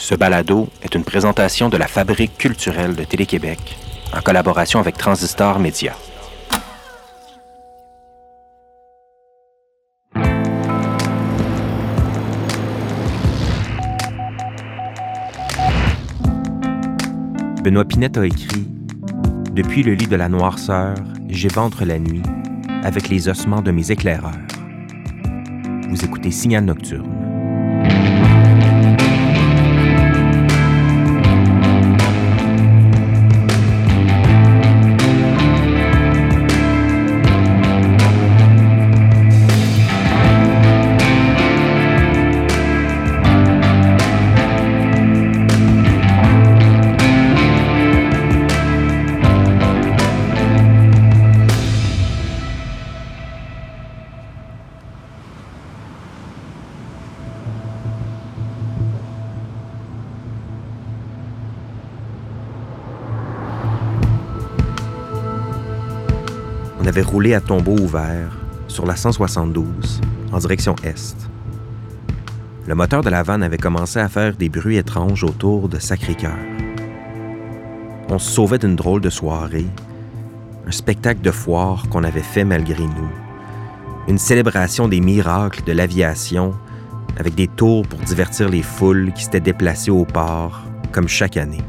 Ce 0.00 0.14
balado 0.14 0.66
est 0.82 0.94
une 0.94 1.04
présentation 1.04 1.68
de 1.68 1.76
la 1.76 1.86
Fabrique 1.86 2.38
culturelle 2.38 2.96
de 2.96 3.04
Télé-Québec 3.04 3.76
en 4.16 4.22
collaboration 4.22 4.80
avec 4.80 4.96
Transistor 4.96 5.58
Média. 5.58 5.94
Benoît 17.62 17.84
Pinette 17.84 18.16
a 18.16 18.24
écrit 18.24 18.66
Depuis 19.52 19.82
le 19.82 19.92
lit 19.92 20.06
de 20.06 20.16
la 20.16 20.30
noirceur, 20.30 20.94
j'éventre 21.28 21.84
la 21.84 21.98
nuit 21.98 22.22
avec 22.82 23.10
les 23.10 23.28
ossements 23.28 23.60
de 23.60 23.70
mes 23.70 23.90
éclaireurs. 23.90 24.32
Vous 25.90 26.02
écoutez 26.02 26.30
Signal 26.30 26.64
Nocturne. 26.64 27.19
Roulé 66.98 67.34
à 67.34 67.40
tombeau 67.40 67.78
ouvert 67.78 68.36
sur 68.66 68.84
la 68.84 68.96
172 68.96 70.00
en 70.32 70.38
direction 70.38 70.74
est. 70.82 71.16
Le 72.66 72.74
moteur 72.74 73.02
de 73.02 73.08
la 73.08 73.22
vanne 73.22 73.44
avait 73.44 73.58
commencé 73.58 74.00
à 74.00 74.08
faire 74.08 74.34
des 74.34 74.48
bruits 74.48 74.76
étranges 74.76 75.22
autour 75.22 75.68
de 75.68 75.78
Sacré-Cœur. 75.78 76.36
On 78.08 78.18
se 78.18 78.30
sauvait 78.30 78.58
d'une 78.58 78.74
drôle 78.74 79.00
de 79.00 79.10
soirée, 79.10 79.66
un 80.66 80.72
spectacle 80.72 81.20
de 81.20 81.30
foire 81.30 81.88
qu'on 81.88 82.02
avait 82.02 82.20
fait 82.20 82.44
malgré 82.44 82.82
nous, 82.82 83.10
une 84.08 84.18
célébration 84.18 84.88
des 84.88 85.00
miracles 85.00 85.62
de 85.64 85.72
l'aviation 85.72 86.54
avec 87.16 87.36
des 87.36 87.48
tours 87.48 87.86
pour 87.86 88.00
divertir 88.00 88.48
les 88.48 88.62
foules 88.62 89.12
qui 89.14 89.24
s'étaient 89.24 89.40
déplacées 89.40 89.90
au 89.90 90.04
port, 90.04 90.62
comme 90.90 91.08
chaque 91.08 91.36
année. 91.36 91.62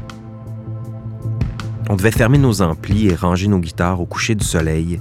On 1.88 1.96
devait 1.96 2.10
fermer 2.10 2.38
nos 2.38 2.62
amplis 2.62 3.08
et 3.08 3.14
ranger 3.14 3.48
nos 3.48 3.58
guitares 3.58 4.00
au 4.00 4.06
coucher 4.06 4.34
du 4.34 4.44
soleil 4.44 5.00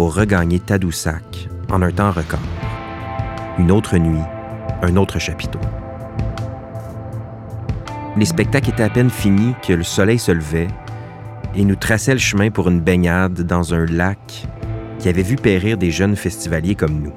pour 0.00 0.14
regagner 0.14 0.58
Tadoussac 0.58 1.50
en 1.70 1.82
un 1.82 1.90
temps 1.90 2.10
record. 2.10 2.40
Une 3.58 3.70
autre 3.70 3.98
nuit, 3.98 4.24
un 4.80 4.96
autre 4.96 5.18
chapiteau. 5.18 5.60
Les 8.16 8.24
spectacles 8.24 8.70
étaient 8.70 8.82
à 8.82 8.88
peine 8.88 9.10
finis 9.10 9.54
que 9.62 9.74
le 9.74 9.82
soleil 9.82 10.18
se 10.18 10.32
levait 10.32 10.68
et 11.54 11.66
nous 11.66 11.76
traçait 11.76 12.14
le 12.14 12.18
chemin 12.18 12.48
pour 12.48 12.70
une 12.70 12.80
baignade 12.80 13.42
dans 13.42 13.74
un 13.74 13.84
lac 13.84 14.46
qui 14.98 15.10
avait 15.10 15.20
vu 15.20 15.36
périr 15.36 15.76
des 15.76 15.90
jeunes 15.90 16.16
festivaliers 16.16 16.76
comme 16.76 17.02
nous. 17.02 17.12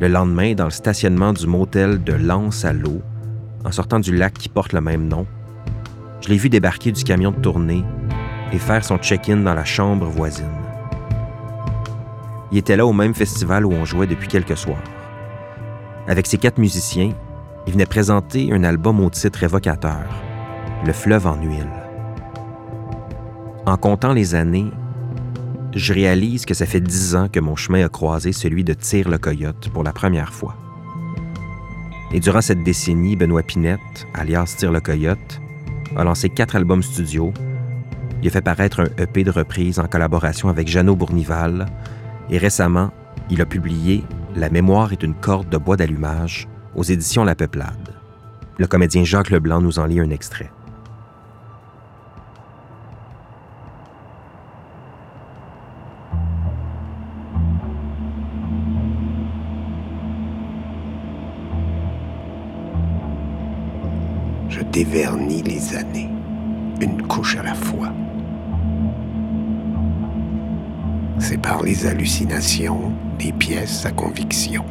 Le 0.00 0.08
lendemain, 0.08 0.52
dans 0.52 0.66
le 0.66 0.70
stationnement 0.70 1.32
du 1.32 1.46
motel 1.46 2.04
de 2.04 2.12
Lance 2.12 2.66
à 2.66 2.74
l'eau, 2.74 3.00
en 3.64 3.72
sortant 3.72 4.00
du 4.00 4.14
lac 4.14 4.34
qui 4.34 4.50
porte 4.50 4.74
le 4.74 4.82
même 4.82 5.08
nom, 5.08 5.26
je 6.20 6.28
l'ai 6.28 6.36
vu 6.36 6.50
débarquer 6.50 6.92
du 6.92 7.04
camion 7.04 7.30
de 7.30 7.40
tournée 7.40 7.84
et 8.52 8.58
faire 8.58 8.84
son 8.84 8.98
check-in 8.98 9.38
dans 9.38 9.54
la 9.54 9.64
chambre 9.64 10.04
voisine. 10.10 10.57
Il 12.50 12.58
était 12.58 12.76
là 12.76 12.86
au 12.86 12.92
même 12.92 13.14
festival 13.14 13.66
où 13.66 13.72
on 13.72 13.84
jouait 13.84 14.06
depuis 14.06 14.28
quelques 14.28 14.56
soirs. 14.56 14.82
Avec 16.06 16.26
ses 16.26 16.38
quatre 16.38 16.58
musiciens, 16.58 17.12
il 17.66 17.72
venait 17.72 17.86
présenter 17.86 18.50
un 18.52 18.64
album 18.64 19.00
au 19.00 19.10
titre 19.10 19.42
évocateur, 19.42 20.06
Le 20.86 20.92
fleuve 20.92 21.26
en 21.26 21.36
huile. 21.36 21.68
En 23.66 23.76
comptant 23.76 24.14
les 24.14 24.34
années, 24.34 24.70
je 25.74 25.92
réalise 25.92 26.46
que 26.46 26.54
ça 26.54 26.64
fait 26.64 26.80
dix 26.80 27.14
ans 27.14 27.28
que 27.28 27.40
mon 27.40 27.56
chemin 27.56 27.84
a 27.84 27.90
croisé 27.90 28.32
celui 28.32 28.64
de 28.64 28.72
Tire 28.72 29.10
le 29.10 29.18
Coyote 29.18 29.68
pour 29.68 29.84
la 29.84 29.92
première 29.92 30.32
fois. 30.32 30.56
Et 32.12 32.20
durant 32.20 32.40
cette 32.40 32.62
décennie, 32.62 33.16
Benoît 33.16 33.42
Pinette, 33.42 34.06
alias 34.14 34.54
Tire 34.56 34.72
le 34.72 34.80
Coyote, 34.80 35.40
a 35.94 36.04
lancé 36.04 36.30
quatre 36.30 36.56
albums 36.56 36.82
studio. 36.82 37.34
Il 38.22 38.28
a 38.28 38.30
fait 38.30 38.40
paraître 38.40 38.80
un 38.80 39.02
EP 39.02 39.24
de 39.24 39.30
reprise 39.30 39.78
en 39.78 39.86
collaboration 39.86 40.48
avec 40.48 40.68
Jeannot 40.68 40.96
Bournival. 40.96 41.66
Et 42.30 42.38
récemment, 42.38 42.90
il 43.30 43.40
a 43.40 43.46
publié 43.46 44.04
La 44.34 44.50
mémoire 44.50 44.92
est 44.92 45.02
une 45.02 45.14
corde 45.14 45.48
de 45.48 45.56
bois 45.56 45.76
d'allumage 45.76 46.48
aux 46.74 46.82
éditions 46.82 47.24
La 47.24 47.34
Peuplade. 47.34 47.94
Le 48.58 48.66
comédien 48.66 49.04
Jacques 49.04 49.30
Leblanc 49.30 49.60
nous 49.60 49.78
en 49.78 49.86
lit 49.86 50.00
un 50.00 50.10
extrait. 50.10 50.50
Je 64.48 64.60
dévernis 64.62 65.42
les 65.42 65.76
années, 65.76 66.10
une 66.80 67.02
couche 67.06 67.36
à 67.36 67.42
la 67.42 67.54
fois. 67.54 67.92
C'est 71.20 71.38
par 71.38 71.62
les 71.62 71.86
hallucinations 71.86 72.92
des 73.18 73.32
pièces 73.32 73.84
à 73.84 73.90
conviction. 73.90 74.64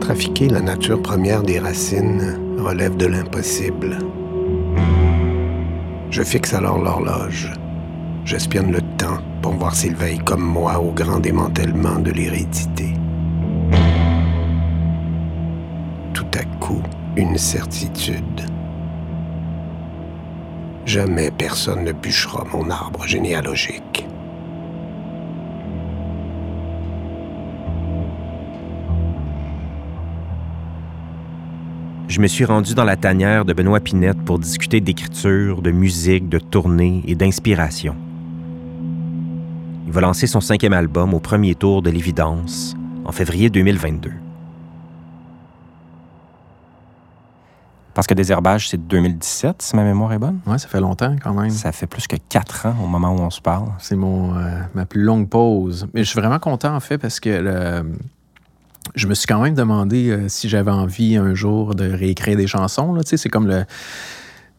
Trafiquer 0.00 0.48
la 0.48 0.60
nature 0.60 1.00
première 1.00 1.42
des 1.42 1.58
racines 1.58 2.38
relève 2.58 2.96
de 2.96 3.06
l'impossible. 3.06 3.98
Je 6.10 6.22
fixe 6.22 6.54
alors 6.54 6.78
l'horloge. 6.78 7.52
J'espionne 8.24 8.72
le 8.72 8.80
temps 8.98 9.18
pour 9.40 9.52
voir 9.52 9.74
s'il 9.74 9.94
veille 9.94 10.18
comme 10.18 10.42
moi 10.42 10.78
au 10.80 10.90
grand 10.92 11.20
démantèlement 11.20 11.98
de 11.98 12.10
l'hérédité. 12.10 12.94
Tout 16.12 16.26
à 16.34 16.44
coup, 16.58 16.82
une 17.16 17.38
certitude. 17.38 18.57
Jamais 20.88 21.30
personne 21.30 21.84
ne 21.84 21.92
bûchera 21.92 22.46
mon 22.50 22.70
arbre 22.70 23.06
généalogique. 23.06 24.06
Je 32.08 32.20
me 32.22 32.26
suis 32.26 32.46
rendu 32.46 32.72
dans 32.72 32.84
la 32.84 32.96
tanière 32.96 33.44
de 33.44 33.52
Benoît 33.52 33.80
Pinette 33.80 34.22
pour 34.24 34.38
discuter 34.38 34.80
d'écriture, 34.80 35.60
de 35.60 35.70
musique, 35.72 36.30
de 36.30 36.38
tournée 36.38 37.02
et 37.06 37.14
d'inspiration. 37.14 37.94
Il 39.86 39.92
va 39.92 40.00
lancer 40.00 40.26
son 40.26 40.40
cinquième 40.40 40.72
album 40.72 41.12
au 41.12 41.20
premier 41.20 41.54
tour 41.54 41.82
de 41.82 41.90
l'évidence 41.90 42.74
en 43.04 43.12
février 43.12 43.50
2022. 43.50 44.10
Parce 47.98 48.06
que 48.06 48.14
Désherbage, 48.14 48.68
c'est 48.68 48.76
2017, 48.76 49.60
si 49.60 49.74
ma 49.74 49.82
mémoire 49.82 50.12
est 50.12 50.20
bonne. 50.20 50.38
Ouais, 50.46 50.56
ça 50.58 50.68
fait 50.68 50.78
longtemps 50.78 51.16
quand 51.20 51.34
même. 51.34 51.50
Ça 51.50 51.72
fait 51.72 51.88
plus 51.88 52.06
que 52.06 52.14
quatre 52.28 52.66
ans 52.66 52.76
au 52.80 52.86
moment 52.86 53.10
où 53.12 53.18
on 53.18 53.30
se 53.30 53.40
parle. 53.40 53.70
C'est 53.80 53.96
mon 53.96 54.36
euh, 54.38 54.60
ma 54.72 54.86
plus 54.86 55.02
longue 55.02 55.28
pause. 55.28 55.88
Mais 55.94 56.04
je 56.04 56.08
suis 56.08 56.20
vraiment 56.20 56.38
content 56.38 56.76
en 56.76 56.78
fait 56.78 56.96
parce 56.96 57.18
que 57.18 57.28
le- 57.28 57.92
je 58.94 59.08
me 59.08 59.14
suis 59.14 59.26
quand 59.26 59.40
même 59.42 59.56
demandé 59.56 60.10
euh, 60.10 60.28
si 60.28 60.48
j'avais 60.48 60.70
envie 60.70 61.16
un 61.16 61.34
jour 61.34 61.74
de 61.74 61.90
réécrire 61.90 62.36
des 62.36 62.46
chansons. 62.46 62.92
Là. 62.94 63.02
Tu 63.02 63.08
sais, 63.10 63.16
C'est 63.16 63.30
comme 63.30 63.48
le. 63.48 63.64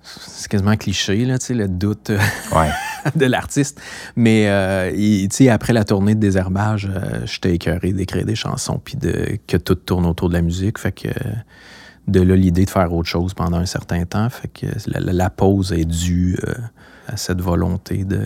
C'est 0.04 0.50
quasiment 0.52 0.76
cliché, 0.76 1.24
là, 1.24 1.40
tu 1.40 1.46
sais, 1.46 1.54
le 1.54 1.70
doute 1.70 2.10
euh, 2.10 2.20
Ouais. 2.54 2.72
de 3.16 3.26
l'artiste. 3.26 3.80
Mais 4.18 4.50
euh, 4.50 5.28
sais, 5.32 5.48
après 5.48 5.72
la 5.72 5.86
tournée 5.86 6.14
de 6.14 6.20
désherbage, 6.20 6.90
euh, 6.94 7.22
j'étais 7.24 7.56
écœuré 7.56 7.94
d'écrire 7.94 8.26
des 8.26 8.36
chansons 8.36 8.82
puis 8.84 8.98
de, 8.98 9.38
que 9.48 9.56
tout 9.56 9.76
tourne 9.76 10.06
autour 10.06 10.28
de 10.28 10.34
la 10.34 10.42
musique. 10.42 10.78
Fait 10.78 10.92
que 10.92 11.08
de 12.10 12.22
là, 12.22 12.36
l'idée 12.36 12.66
de 12.66 12.70
faire 12.70 12.94
autre 12.94 13.10
chose 13.10 13.34
pendant 13.34 13.58
un 13.58 13.66
certain 13.66 14.06
temps. 14.06 14.30
Fait 14.30 14.48
que 14.48 14.66
la, 14.88 15.30
pause 15.30 15.72
est 15.74 15.86
due 15.86 16.38
euh, 16.48 16.54
à 17.08 17.18
cette 17.18 17.42
volonté 17.42 18.04
de 18.04 18.24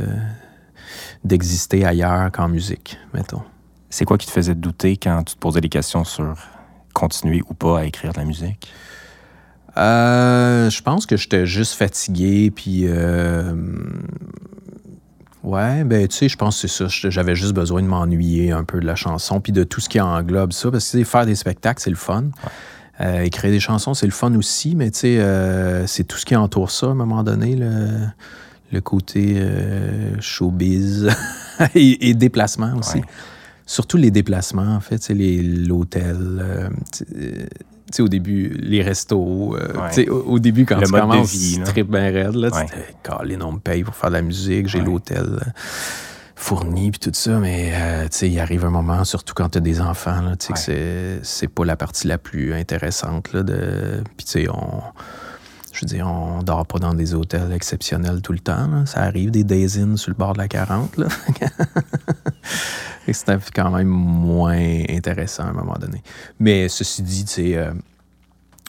d'exister 1.24 1.86
ailleurs 1.86 2.32
qu'en 2.32 2.50
musique, 2.50 3.00
mettons. 3.14 3.42
C'est 3.90 4.06
quoi 4.06 4.18
qui 4.18 4.28
te 4.28 4.32
faisait 4.32 4.56
douter 4.56 4.98
quand 4.98 5.24
tu 5.24 5.36
te 5.36 5.40
posais 5.40 5.62
des 5.62 5.70
questions 5.70 6.04
sur 6.04 6.36
continuer 6.94 7.42
ou 7.50 7.54
pas 7.54 7.80
à 7.80 7.86
écrire 7.86 8.12
de 8.12 8.20
la 8.20 8.26
musique? 8.26 8.72
Euh, 9.78 10.70
je 10.70 10.82
pense 10.82 11.06
que 11.06 11.18
j'étais 11.18 11.46
juste 11.46 11.74
fatigué, 11.74 12.52
puis 12.52 12.84
euh, 12.86 13.56
Ouais, 15.44 15.84
ben 15.84 16.08
tu 16.08 16.16
sais, 16.16 16.30
je 16.30 16.38
pense 16.38 16.62
que 16.62 16.68
c'est 16.70 16.90
ça. 16.90 17.10
J'avais 17.10 17.36
juste 17.36 17.54
besoin 17.54 17.82
de 17.82 17.88
m'ennuyer 17.88 18.52
un 18.52 18.64
peu 18.64 18.80
de 18.80 18.86
la 18.86 18.96
chanson, 18.96 19.42
puis 19.42 19.52
de 19.52 19.66
tout 19.66 19.82
ce 19.82 19.90
qui 19.90 20.00
englobe 20.00 20.54
ça, 20.54 20.72
parce 20.72 20.90
que 20.90 21.04
faire 21.04 21.26
des 21.26 21.36
spectacles, 21.36 21.82
c'est 21.82 21.90
le 21.90 21.98
fun. 21.98 22.26
Euh, 23.02 23.24
écrire 23.24 23.52
des 23.52 23.60
chansons, 23.60 23.94
c'est 23.94 24.06
le 24.06 24.12
fun 24.12 24.34
aussi, 24.36 24.76
mais 24.76 24.92
tu 24.92 25.00
sais, 25.00 25.20
euh, 25.20 25.88
c'est 25.88 26.04
tout 26.04 26.18
ce 26.18 26.26
qui 26.26 26.36
entoure 26.36 26.70
ça 26.70 26.88
à 26.88 26.90
un 26.90 26.94
moment 26.96 27.24
donné, 27.24 27.56
le, 27.56 27.88
le 28.72 28.82
côté 28.82 29.36
euh, 29.38 30.20
showbiz 30.20 31.10
et, 31.76 32.14
déplacement 32.14 32.76
aussi. 32.78 33.02
Surtout 33.66 33.98
les 33.98 34.12
déplacements, 34.12 34.76
en 34.76 34.80
fait, 34.80 35.10
l'hôtel, 35.10 36.72
sais, 37.94 38.02
au 38.02 38.08
début, 38.08 38.50
les 38.60 38.82
restos, 38.82 39.56
euh, 39.56 40.06
au, 40.10 40.40
début, 40.40 40.66
quand 40.66 40.80
tu 40.82 40.92
commences, 40.92 41.32
tu 41.32 41.62
trip 41.62 41.90
bien 41.90 42.12
raide, 42.12 42.36
là, 42.36 42.50
ouais. 42.50 42.66
tu 42.66 43.12
les 43.26 43.38
noms 43.38 43.54
me 43.54 43.60
payent 43.60 43.84
pour 43.84 43.96
faire 43.96 44.10
de 44.10 44.16
la 44.16 44.22
musique, 44.22 44.68
j'ai 44.68 44.82
l'hôtel. 44.82 45.24
euh, 45.24 45.40
fourni, 46.44 46.92
puis 46.92 47.00
tout 47.00 47.12
ça, 47.14 47.40
mais 47.40 47.72
euh, 47.74 48.04
tu 48.04 48.18
sais, 48.18 48.30
il 48.30 48.38
arrive 48.38 48.66
un 48.66 48.70
moment, 48.70 49.06
surtout 49.06 49.34
quand 49.34 49.50
tu 49.50 49.60
as 49.60 49.62
des 49.62 49.80
enfants, 49.80 50.22
là, 50.22 50.36
tu 50.36 50.54
sais, 50.54 50.74
que 50.74 51.20
c'est 51.24 51.48
pas 51.48 51.64
la 51.64 51.78
partie 51.78 52.06
la 52.08 52.18
plus 52.18 52.54
intéressante, 52.54 53.32
là, 53.32 53.44
de... 53.44 54.04
Puis 54.18 54.26
tu 54.26 54.32
sais, 54.32 54.50
on... 54.50 54.82
Je 55.72 55.80
veux 55.82 55.88
dire, 55.88 56.06
on 56.06 56.44
dort 56.44 56.68
pas 56.68 56.78
dans 56.78 56.94
des 56.94 57.16
hôtels 57.16 57.52
exceptionnels 57.52 58.22
tout 58.22 58.32
le 58.32 58.40
temps. 58.40 58.68
Là. 58.68 58.86
Ça 58.86 59.02
arrive 59.02 59.32
des 59.32 59.44
days 59.44 59.80
in 59.80 59.98
sur 59.98 60.12
le 60.12 60.16
bord 60.16 60.34
de 60.34 60.38
la 60.38 60.48
40. 60.48 60.98
Là. 60.98 61.08
C'était 63.12 63.40
quand 63.56 63.72
même 63.72 63.88
moins 63.88 64.84
intéressant 64.88 65.46
à 65.46 65.48
un 65.48 65.54
moment 65.54 65.74
donné. 65.80 66.04
Mais 66.40 66.70
ceci 66.70 67.02
dit, 67.02 67.26
tu 67.26 67.56
euh, 67.56 67.74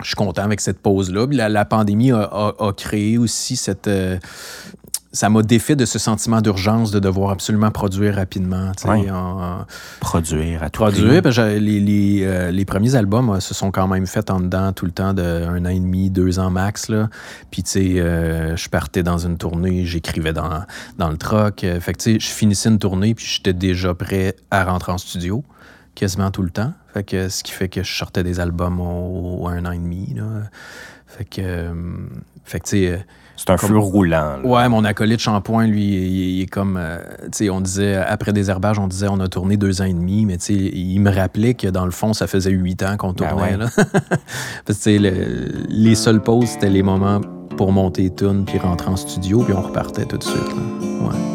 je 0.01 0.07
suis 0.07 0.17
content 0.17 0.45
avec 0.45 0.63
cette 0.63 0.79
pause-là. 0.79 1.27
La, 1.31 1.51
la, 1.51 1.67
pandémie 1.67 2.11
a, 2.11 2.55
créé 2.75 3.19
aussi 3.19 3.57
cette, 3.57 3.87
euh, 3.87 4.19
ça 5.15 5.31
m'a 5.31 5.43
défait 5.43 5.77
de 5.77 5.85
ce 5.85 6.01
sentiment 6.01 6.41
d'urgence 6.41 6.91
de 6.91 6.99
devoir 6.99 7.31
absolument 7.31 7.71
produire 7.71 8.17
rapidement. 8.17 8.73
produire 10.01 10.63
à 10.63 10.71
tout 10.71 10.83
Produire, 10.83 11.23
les, 11.23 12.25
euh, 12.25 12.51
les, 12.51 12.65
premiers 12.65 12.97
albums 12.97 13.31
euh, 13.31 13.41
se 13.41 13.55
sont 13.55 13.71
quand 13.71 13.87
même 13.87 14.07
faits 14.07 14.31
en 14.31 14.41
dedans 14.41 14.73
tout 14.73 14.87
le 14.87 14.91
temps 14.91 15.15
d'un 15.15 15.65
an 15.65 15.69
et 15.69 15.79
demi, 15.79 16.11
deux 16.11 16.41
ans 16.41 16.51
max. 16.51 16.89
Là. 16.89 17.09
Puis, 17.53 17.63
tu 17.63 17.71
sais, 17.71 18.01
euh, 18.01 18.57
je 18.57 18.69
partais 18.69 19.05
dans 19.05 19.19
une 19.19 19.39
tournée, 19.39 19.87
j'écrivais 19.87 20.33
dans, 20.33 20.65
dans 20.99 21.11
le 21.11 21.17
truck. 21.17 21.61
fait 21.61 21.93
que, 21.93 21.99
tu 21.99 22.13
sais, 22.15 22.19
je 22.19 22.27
finissais 22.27 22.69
une 22.69 22.81
tournée, 22.81 23.15
puis 23.15 23.25
j'étais 23.25 23.53
déjà 23.53 23.95
prêt 23.95 24.35
à 24.51 24.65
rentrer 24.65 24.91
en 24.91 24.99
studio 24.99 25.45
quasiment 25.95 26.33
tout 26.33 26.43
le 26.43 26.51
temps. 26.51 26.73
Fait 26.93 27.05
que, 27.05 27.29
ce 27.29 27.45
qui 27.45 27.53
fait 27.53 27.69
que 27.69 27.85
je 27.85 27.95
sortais 27.95 28.25
des 28.25 28.41
albums 28.41 28.81
au, 28.81 29.47
un 29.47 29.65
an 29.65 29.71
et 29.71 29.79
demi. 29.79 30.13
Là. 30.17 30.25
Fait 31.07 31.25
que, 31.25 31.71
fait 32.45 32.59
que 32.59 32.65
tu 32.65 32.71
sais 32.71 33.05
c'est 33.47 33.53
un 33.53 33.57
feu 33.59 33.77
roulant. 33.77 34.39
Ouais, 34.43 34.69
mon 34.69 34.85
acolyte 34.85 35.21
Shampoing, 35.21 35.67
lui, 35.67 35.85
il, 35.85 36.43
est 36.43 36.47
comme. 36.47 36.79
Euh, 36.81 36.99
tu 37.25 37.29
sais, 37.33 37.51
on 37.51 37.61
disait, 37.61 37.97
après 37.97 38.33
des 38.33 38.49
herbages, 38.49 38.79
on 38.79 38.87
disait 38.87 39.09
on 39.11 39.21
a 39.21 39.29
tourné 39.29 39.57
deux 39.57 39.83
ans 39.83 39.85
et 39.85 39.93
demi, 39.93 40.25
mais 40.25 40.39
tu 40.39 40.47
sais, 40.47 40.55
il 40.55 40.99
me 41.01 41.11
rappelait 41.11 41.53
que 41.53 41.69
dans 41.69 41.85
le 41.85 41.91
fond, 41.91 42.15
ça 42.15 42.27
faisait 42.27 42.51
huit 42.51 42.83
ans 42.83 42.97
qu'on 42.97 43.13
ben 43.13 43.29
tournait. 43.29 43.57
là. 43.59 43.67
Parce 44.67 44.79
que 44.79 44.91
les 45.69 45.95
seules 45.95 46.23
pauses, 46.23 46.49
c'était 46.49 46.71
les 46.71 46.83
moments 46.83 47.21
pour 47.57 47.71
monter 47.73 48.13
tune 48.15 48.45
puis 48.47 48.59
rentrer 48.59 48.89
en 48.89 48.97
studio, 48.97 49.43
puis 49.43 49.53
on 49.55 49.63
repartait 49.63 50.07
tout 50.07 50.19
de 50.19 50.25
suite. 50.25 50.49
Là. 50.49 51.09
Ouais. 51.09 51.34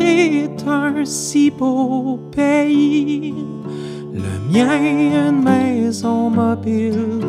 Est 0.00 0.66
un 0.66 1.04
si 1.04 1.50
beau 1.50 2.18
pays 2.30 3.34
le 4.12 4.52
mien 4.52 5.28
une 5.28 5.42
maison 5.42 6.30
mobile. 6.30 7.20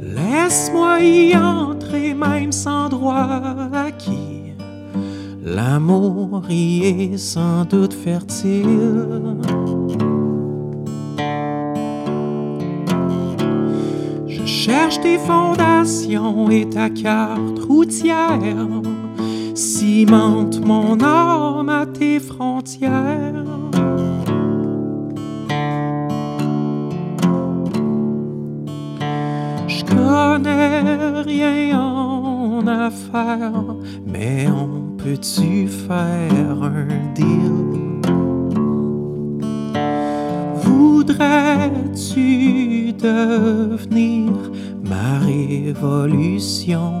Laisse-moi 0.00 1.00
y 1.00 1.36
entrer 1.36 2.14
même 2.14 2.52
sans 2.52 2.88
droit 2.88 3.42
acquis. 3.72 4.54
L'amour 5.42 6.44
y 6.48 6.84
est 6.84 7.18
sans 7.18 7.64
doute 7.64 7.94
fertile. 7.94 9.36
Cherche 14.64 15.00
tes 15.00 15.16
fondations 15.16 16.50
et 16.50 16.68
ta 16.68 16.90
carte 16.90 17.60
routière 17.66 18.82
cimente 19.54 20.60
mon 20.62 21.00
âme 21.02 21.70
à 21.70 21.86
tes 21.86 22.20
frontières. 22.20 23.46
Je 29.66 29.82
connais 29.86 31.22
rien 31.22 31.80
en 31.80 32.66
affaires, 32.66 33.76
mais 34.06 34.46
on 34.46 34.94
peut-tu 34.98 35.68
faire 35.68 36.62
un 36.62 36.86
deal? 37.14 38.00
Voudrais-tu 40.62 42.40
devenir 43.02 44.32
ma 44.82 45.18
révolution 45.18 47.00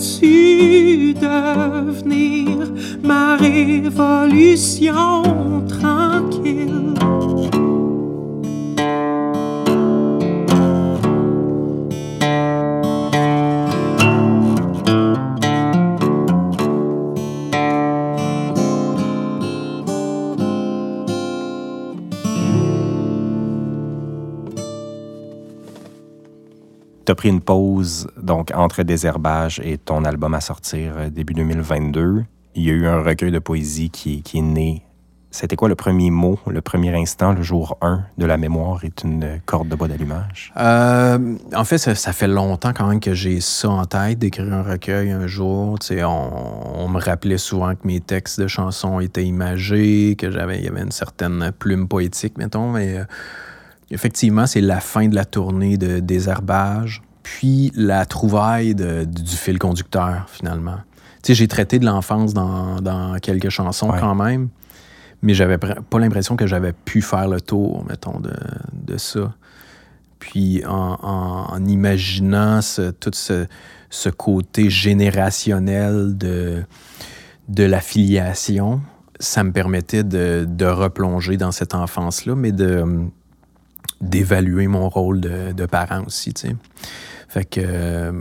Voudrais-tu 0.00 1.12
devenir 1.12 2.72
ma 3.04 3.36
révolution? 3.36 5.22
Tranquille? 5.68 6.79
Tu 27.10 27.12
as 27.12 27.16
pris 27.16 27.28
une 27.28 27.40
pause 27.40 28.06
donc 28.22 28.52
entre 28.54 28.84
Désherbage 28.84 29.60
et 29.64 29.78
ton 29.78 30.04
album 30.04 30.32
à 30.32 30.40
sortir 30.40 30.92
euh, 30.96 31.10
début 31.10 31.34
2022. 31.34 32.22
Il 32.54 32.62
y 32.62 32.70
a 32.70 32.72
eu 32.72 32.86
un 32.86 33.02
recueil 33.02 33.32
de 33.32 33.40
poésie 33.40 33.90
qui, 33.90 34.22
est 34.32 34.40
né 34.40 34.84
c'était 35.32 35.56
quoi 35.56 35.68
le 35.68 35.74
premier 35.74 36.10
mot, 36.10 36.38
le 36.46 36.60
premier 36.60 36.96
instant, 36.96 37.32
le 37.32 37.42
jour 37.42 37.78
1 37.82 38.04
de 38.18 38.26
la 38.26 38.36
mémoire 38.36 38.84
est 38.84 39.02
une 39.04 39.40
corde 39.46 39.68
de 39.68 39.76
bois 39.76 39.86
d'allumage? 39.86 40.52
Euh, 40.56 41.36
en 41.54 41.64
fait, 41.64 41.78
ça, 41.78 42.12
fait 42.12 42.26
longtemps 42.26 42.72
quand 42.72 42.88
même 42.88 42.98
que 42.98 43.14
j'ai 43.14 43.40
ça 43.40 43.70
en 43.70 43.84
tête, 43.84 44.18
d'écrire 44.18 44.52
un 44.52 44.62
recueil 44.62 45.10
un 45.12 45.28
jour. 45.28 45.78
On, 45.90 46.30
on, 46.78 46.88
me 46.88 47.00
rappelait 47.00 47.38
souvent 47.38 47.74
que 47.74 47.86
mes 47.86 48.00
textes 48.00 48.40
de 48.40 48.48
chansons 48.48 48.98
étaient 48.98 49.24
imagés, 49.24 50.16
que 50.16 50.32
j'avais, 50.32 50.62
y 50.62 50.68
avait 50.68 50.82
une 50.82 50.90
certaine 50.90 51.52
plume 51.56 51.86
poétique, 51.86 52.36
mettons, 52.36 52.74
euh, 52.76 53.04
effectivement, 53.90 54.46
c'est 54.46 54.60
la 54.60 54.80
fin 54.80 55.08
de 55.08 55.14
la 55.14 55.24
tournée 55.24 55.76
de 55.76 56.00
désherbage, 56.00 57.02
puis 57.22 57.72
la 57.74 58.06
trouvaille 58.06 58.74
du 58.74 59.36
fil 59.36 59.58
conducteur, 59.58 60.26
finalement. 60.28 60.78
j'ai 61.26 61.48
traité 61.48 61.78
de 61.78 61.84
l'enfance 61.84 62.34
dans, 62.34 62.80
dans, 62.80 63.18
quelques 63.18 63.50
chansons 63.50 63.88
quand 63.88 64.14
même 64.14 64.48
mais 65.22 65.34
j'avais 65.34 65.58
pas 65.58 65.98
l'impression 65.98 66.36
que 66.36 66.46
j'avais 66.46 66.72
pu 66.72 67.02
faire 67.02 67.28
le 67.28 67.40
tour, 67.40 67.84
mettons, 67.88 68.20
de, 68.20 68.32
de 68.72 68.96
ça. 68.96 69.34
Puis 70.18 70.64
en, 70.66 70.98
en, 71.00 71.64
imaginant 71.66 72.62
ce, 72.62 72.90
tout 72.90 73.10
ce, 73.14 73.46
ce, 73.90 74.08
côté 74.08 74.70
générationnel 74.70 76.16
de, 76.16 76.62
de 77.48 77.64
la 77.64 77.80
filiation, 77.80 78.80
ça 79.18 79.44
me 79.44 79.52
permettait 79.52 80.04
de, 80.04 80.46
de 80.48 80.66
replonger 80.66 81.36
dans 81.36 81.52
cette 81.52 81.74
enfance-là, 81.74 82.34
mais 82.34 82.52
de 82.52 82.84
d'évaluer 84.00 84.66
mon 84.66 84.88
rôle 84.88 85.20
de, 85.20 85.52
de, 85.52 85.66
parent 85.66 86.04
aussi, 86.06 86.32
tu 86.32 86.48
sais. 86.48 86.56
Fait 87.28 87.44
que, 87.44 88.12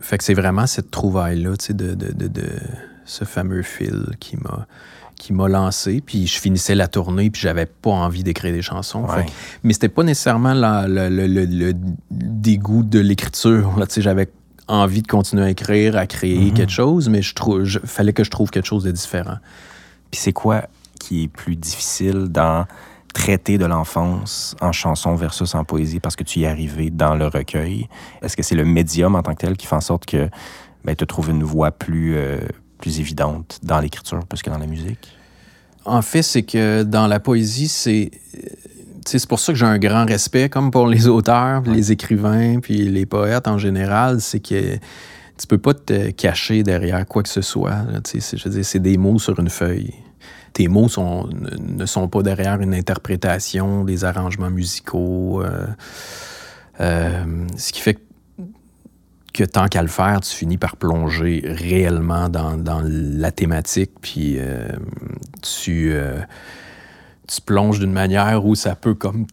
fait 0.00 0.18
que 0.18 0.24
c'est 0.24 0.34
vraiment 0.34 0.66
cette 0.66 0.90
trouvaille-là, 0.90 1.56
tu 1.56 1.66
sais, 1.66 1.74
de, 1.74 1.94
de, 1.94 2.28
de, 2.28 2.46
ce 3.04 3.24
fameux 3.24 3.62
fil 3.62 4.06
qui 4.20 4.36
m'a 4.36 4.66
qui 5.16 5.34
m'a 5.34 5.48
lancé, 5.48 6.00
puis 6.00 6.26
je 6.26 6.40
finissais 6.40 6.74
la 6.74 6.88
tournée, 6.88 7.28
puis 7.28 7.42
j'avais 7.42 7.66
pas 7.66 7.90
envie 7.90 8.24
d'écrire 8.24 8.54
des 8.54 8.62
chansons. 8.62 9.02
Mais 9.02 9.26
ce 9.26 9.32
mais 9.62 9.72
c'était 9.74 9.90
pas 9.90 10.02
nécessairement 10.02 10.54
le, 10.54 11.72
dégoût 12.10 12.82
de 12.82 13.00
l'écriture. 13.00 13.70
J'avais 13.98 14.30
envie 14.66 15.02
de 15.02 15.06
continuer 15.06 15.44
à 15.44 15.50
écrire, 15.50 15.98
à 15.98 16.06
créer 16.06 16.38
mm-hmm. 16.38 16.54
quelque 16.54 16.72
chose, 16.72 17.10
mais 17.10 17.20
je 17.20 17.34
trouve, 17.34 17.66
fallait 17.84 18.14
que 18.14 18.24
je 18.24 18.30
trouve 18.30 18.50
quelque 18.50 18.66
chose 18.66 18.84
de 18.84 18.92
différent. 18.92 19.36
Puis 20.10 20.20
c'est 20.22 20.32
quoi 20.32 20.64
qui 20.98 21.24
est 21.24 21.28
plus 21.28 21.56
difficile 21.56 22.28
dans 22.28 22.66
traiter 23.12 23.58
de 23.58 23.64
l'enfance 23.64 24.56
en 24.60 24.72
chanson 24.72 25.14
versus 25.14 25.54
en 25.54 25.64
poésie 25.64 26.00
parce 26.00 26.16
que 26.16 26.24
tu 26.24 26.40
y 26.40 26.44
es 26.44 26.46
arrivé 26.46 26.90
dans 26.90 27.14
le 27.14 27.26
recueil? 27.26 27.88
Est-ce 28.22 28.36
que 28.36 28.42
c'est 28.42 28.54
le 28.54 28.64
médium 28.64 29.14
en 29.14 29.22
tant 29.22 29.32
que 29.34 29.46
tel 29.46 29.56
qui 29.56 29.66
fait 29.66 29.76
en 29.76 29.80
sorte 29.80 30.06
que 30.06 30.28
ben, 30.84 30.94
tu 30.94 31.06
trouves 31.06 31.30
une 31.30 31.42
voix 31.42 31.70
plus, 31.70 32.16
euh, 32.16 32.38
plus 32.78 33.00
évidente 33.00 33.60
dans 33.62 33.80
l'écriture 33.80 34.20
plus 34.26 34.42
que 34.42 34.50
dans 34.50 34.58
la 34.58 34.66
musique? 34.66 35.16
En 35.84 36.02
fait, 36.02 36.22
c'est 36.22 36.42
que 36.42 36.82
dans 36.82 37.06
la 37.06 37.20
poésie, 37.20 37.68
c'est 37.68 38.10
c'est 39.06 39.26
pour 39.26 39.40
ça 39.40 39.52
que 39.52 39.58
j'ai 39.58 39.66
un 39.66 39.78
grand 39.78 40.04
respect, 40.04 40.48
comme 40.48 40.70
pour 40.70 40.86
les 40.86 41.08
auteurs, 41.08 41.62
les 41.62 41.90
écrivains, 41.92 42.60
puis 42.60 42.88
les 42.88 43.06
poètes 43.06 43.48
en 43.48 43.58
général, 43.58 44.20
c'est 44.20 44.40
que 44.40 44.76
tu 44.76 45.46
peux 45.48 45.58
pas 45.58 45.74
te 45.74 46.10
cacher 46.10 46.62
derrière 46.62 47.06
quoi 47.06 47.22
que 47.22 47.28
ce 47.28 47.40
soit. 47.40 47.78
je 48.12 48.44
veux 48.44 48.50
dire, 48.50 48.64
c'est 48.64 48.78
des 48.78 48.98
mots 48.98 49.18
sur 49.18 49.38
une 49.40 49.48
feuille. 49.48 49.94
Tes 50.52 50.68
mots 50.68 50.88
sont, 50.88 51.28
ne 51.58 51.86
sont 51.86 52.08
pas 52.08 52.22
derrière 52.22 52.60
une 52.60 52.74
interprétation, 52.74 53.84
des 53.84 54.04
arrangements 54.04 54.50
musicaux. 54.50 55.42
Euh, 55.42 55.66
euh, 56.80 57.46
ce 57.56 57.72
qui 57.72 57.80
fait 57.80 57.98
que 59.32 59.44
tant 59.44 59.68
qu'à 59.68 59.82
le 59.82 59.88
faire, 59.88 60.20
tu 60.20 60.34
finis 60.34 60.58
par 60.58 60.76
plonger 60.76 61.42
réellement 61.44 62.28
dans, 62.28 62.82
la 62.84 63.30
thématique, 63.30 63.92
puis 64.00 64.36
euh, 64.38 64.68
tu, 65.42 65.94
plonges 67.46 67.78
d'une 67.78 67.92
manière 67.92 68.44
où 68.44 68.56
ça 68.56 68.74
peut 68.74 68.94
comme 68.94 69.26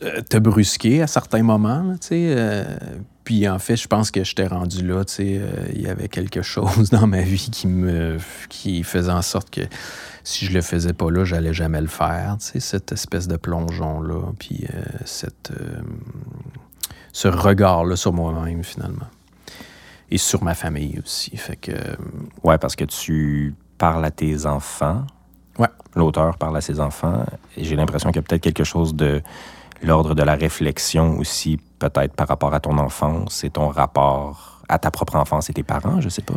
te 0.00 0.38
brusquer 0.38 1.02
à 1.02 1.06
certains 1.06 1.42
moments. 1.42 1.94
Puis 3.24 3.48
en 3.48 3.58
fait, 3.58 3.76
je 3.76 3.86
pense 3.86 4.10
que 4.10 4.24
je 4.24 4.34
t'ai 4.34 4.46
rendu 4.46 4.86
là, 4.86 5.04
tu 5.04 5.14
sais. 5.14 5.40
Il 5.74 5.82
y 5.82 5.88
avait 5.88 6.08
quelque 6.08 6.42
chose 6.42 6.90
dans 6.90 7.06
ma 7.06 7.22
vie 7.22 7.48
qui 7.50 7.66
me 7.66 8.18
qui 8.48 8.82
faisait 8.82 9.12
en 9.12 9.22
sorte 9.22 9.50
que 9.50 9.62
si 10.24 10.46
je 10.46 10.52
le 10.52 10.62
faisais 10.62 10.92
pas 10.92 11.10
là, 11.10 11.24
j'allais 11.24 11.52
jamais 11.52 11.80
le 11.80 11.88
faire, 11.88 12.36
tu 12.38 12.46
sais, 12.46 12.60
cette 12.60 12.92
espèce 12.92 13.26
de 13.28 13.36
plongeon-là, 13.36 14.32
puis 14.38 14.66
cette, 15.04 15.52
ce 17.12 17.28
regard-là 17.28 17.96
sur 17.96 18.12
moi-même, 18.12 18.62
finalement 18.62 19.08
et 20.12 20.18
sur 20.18 20.44
ma 20.44 20.54
famille 20.54 21.00
aussi. 21.02 21.34
Fait 21.38 21.56
que... 21.56 21.72
Euh, 21.72 21.96
ouais, 22.44 22.58
parce 22.58 22.76
que 22.76 22.84
tu 22.84 23.54
parles 23.78 24.04
à 24.04 24.10
tes 24.10 24.44
enfants. 24.44 25.06
Ouais. 25.58 25.68
L'auteur 25.96 26.36
parle 26.36 26.54
à 26.58 26.60
ses 26.60 26.80
enfants. 26.80 27.24
Et 27.56 27.64
j'ai 27.64 27.76
l'impression 27.76 28.10
qu'il 28.10 28.16
y 28.16 28.18
a 28.18 28.22
peut-être 28.22 28.42
quelque 28.42 28.62
chose 28.62 28.94
de 28.94 29.22
l'ordre 29.82 30.14
de 30.14 30.22
la 30.22 30.34
réflexion 30.34 31.18
aussi, 31.18 31.58
peut-être 31.78 32.14
par 32.14 32.28
rapport 32.28 32.54
à 32.54 32.60
ton 32.60 32.78
enfance 32.78 33.44
et 33.44 33.50
ton 33.50 33.68
rapport 33.68 34.62
à 34.68 34.78
ta 34.78 34.90
propre 34.90 35.16
enfance 35.16 35.50
et 35.50 35.52
tes 35.52 35.62
parents, 35.62 36.00
je 36.00 36.08
sais 36.08 36.22
pas. 36.22 36.34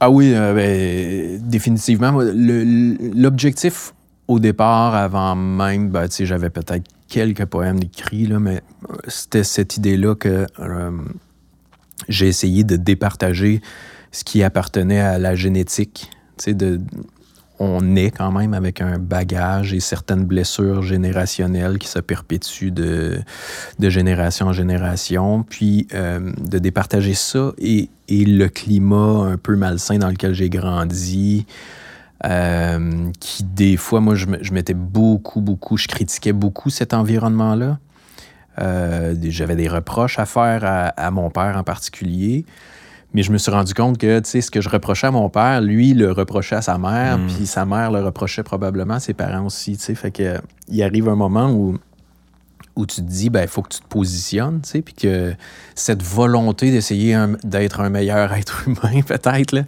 Ah 0.00 0.10
oui, 0.10 0.32
euh, 0.34 0.54
ben, 0.54 1.40
définitivement. 1.48 2.12
L'objectif 2.12 3.94
au 4.26 4.38
départ, 4.38 4.94
avant 4.94 5.34
même, 5.34 5.88
ben, 5.90 6.06
j'avais 6.10 6.50
peut-être 6.50 6.84
quelques 7.08 7.46
poèmes 7.46 7.78
écrits, 7.82 8.26
là, 8.26 8.38
mais 8.38 8.60
euh, 8.90 8.94
c'était 9.08 9.44
cette 9.44 9.76
idée-là 9.76 10.14
que 10.14 10.46
j'ai 12.08 12.28
essayé 12.28 12.64
de 12.64 12.76
départager 12.76 13.60
ce 14.12 14.24
qui 14.24 14.42
appartenait 14.42 15.00
à 15.00 15.18
la 15.18 15.34
génétique. 15.34 16.10
De, 16.46 16.80
on 17.58 17.96
est 17.96 18.10
quand 18.10 18.32
même 18.32 18.54
avec 18.54 18.80
un 18.80 18.98
bagage 18.98 19.74
et 19.74 19.80
certaines 19.80 20.24
blessures 20.24 20.82
générationnelles 20.82 21.78
qui 21.78 21.88
se 21.88 21.98
perpétuent 21.98 22.70
de, 22.70 23.18
de 23.78 23.90
génération 23.90 24.46
en 24.46 24.52
génération, 24.52 25.42
puis 25.42 25.88
euh, 25.94 26.32
de 26.38 26.58
départager 26.58 27.14
ça 27.14 27.52
et, 27.58 27.90
et, 28.08 28.24
le 28.24 28.48
climat 28.48 29.26
un 29.26 29.36
peu 29.36 29.56
malsain 29.56 29.98
dans 29.98 30.08
lequel 30.08 30.34
j'ai 30.34 30.50
grandi, 30.50 31.46
euh, 32.24 33.10
qui 33.20 33.44
des 33.44 33.76
fois, 33.76 34.00
moi, 34.00 34.14
je, 34.14 34.26
mettais 34.52 34.74
beaucoup, 34.74 35.40
beaucoup, 35.40 35.76
je 35.76 35.86
critiquais 35.86 36.32
beaucoup 36.32 36.70
cet 36.70 36.94
environnement-là. 36.94 37.78
Euh, 38.60 39.14
j'avais 39.22 39.54
des 39.54 39.68
reproches 39.68 40.18
à 40.18 40.26
faire 40.26 40.92
à, 40.96 41.10
mon 41.10 41.30
père 41.30 41.56
en 41.56 41.62
particulier. 41.62 42.44
Mais 43.14 43.22
je 43.22 43.32
me 43.32 43.38
suis 43.38 43.50
rendu 43.50 43.72
compte 43.72 43.96
que, 43.96 44.20
tu 44.20 44.28
sais, 44.28 44.40
ce 44.42 44.50
que 44.50 44.60
je 44.60 44.68
reprochais 44.68 45.06
à 45.06 45.10
mon 45.10 45.30
père, 45.30 45.60
lui, 45.60 45.94
le 45.94 46.12
reprochait 46.12 46.56
à 46.56 46.62
sa 46.62 46.76
mère, 46.76 47.18
hmm. 47.18 47.26
puis 47.26 47.46
sa 47.46 47.64
mère 47.64 47.90
le 47.90 48.04
reprochait 48.04 48.42
probablement 48.42 48.94
à 48.94 49.00
ses 49.00 49.14
parents 49.14 49.46
aussi, 49.46 49.76
tu 49.76 49.84
sais. 49.84 49.94
Fait 49.94 50.10
que, 50.10 50.38
il 50.68 50.82
arrive 50.82 51.08
un 51.08 51.14
moment 51.14 51.50
où, 51.50 51.78
où 52.76 52.86
tu 52.86 52.96
te 52.96 53.00
dis, 53.00 53.30
ben, 53.30 53.42
il 53.42 53.48
faut 53.48 53.62
que 53.62 53.70
tu 53.70 53.80
te 53.80 53.86
positionnes, 53.86 54.60
tu 54.62 54.70
sais, 54.70 54.82
puis 54.82 54.94
que 54.94 55.34
cette 55.74 56.02
volonté 56.02 56.70
d'essayer 56.70 57.18
d'être 57.44 57.80
un 57.80 57.88
meilleur 57.88 58.32
être 58.34 58.64
humain, 58.68 59.00
peut-être, 59.06 59.64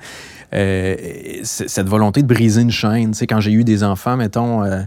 euh, 0.53 0.97
cette 1.43 1.89
volonté 1.89 2.23
de 2.23 2.29
briser 2.29 2.61
une 2.61 2.71
chaîne, 2.71 3.13
tu 3.13 3.19
sais, 3.19 3.27
quand 3.27 3.41
j'ai 3.41 3.53
eu 3.53 3.65
des 3.65 3.83
enfants, 3.85 4.17
mettons, 4.17 4.63
euh, 4.63 4.83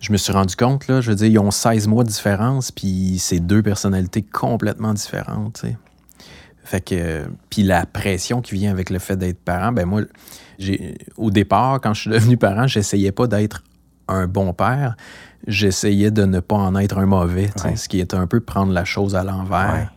je 0.00 0.12
me 0.12 0.16
suis 0.16 0.32
rendu 0.32 0.56
compte, 0.56 0.88
là, 0.88 1.00
je 1.00 1.10
veux 1.10 1.16
dire, 1.16 1.26
ils 1.26 1.38
ont 1.38 1.50
16 1.50 1.86
mois 1.88 2.04
de 2.04 2.08
différence, 2.08 2.72
puis 2.72 3.16
c'est 3.18 3.40
deux 3.40 3.62
personnalités 3.62 4.22
complètement 4.22 4.94
différentes, 4.94 5.60
tu 5.60 5.76
Fait 6.70 6.80
que, 6.80 7.24
puis 7.50 7.64
la 7.64 7.84
pression 7.84 8.40
qui 8.42 8.54
vient 8.54 8.70
avec 8.70 8.90
le 8.90 9.00
fait 9.00 9.16
d'être 9.16 9.40
parent, 9.40 9.72
ben 9.72 9.86
moi, 9.86 10.02
j'ai, 10.60 10.98
au 11.16 11.32
départ, 11.32 11.80
quand 11.80 11.94
je 11.94 12.02
suis 12.02 12.10
devenu 12.10 12.36
parent, 12.36 12.68
j'essayais 12.68 13.10
pas 13.10 13.26
d'être 13.26 13.64
un 14.06 14.28
bon 14.28 14.52
père, 14.52 14.94
j'essayais 15.48 16.12
de 16.12 16.24
ne 16.24 16.38
pas 16.38 16.54
en 16.54 16.76
être 16.76 16.98
un 16.98 17.06
mauvais, 17.06 17.50
ce 17.74 17.88
qui 17.88 17.98
est 17.98 18.14
un 18.14 18.28
peu 18.28 18.38
prendre 18.38 18.72
la 18.72 18.84
chose 18.84 19.16
à 19.16 19.24
l'envers. 19.24 19.92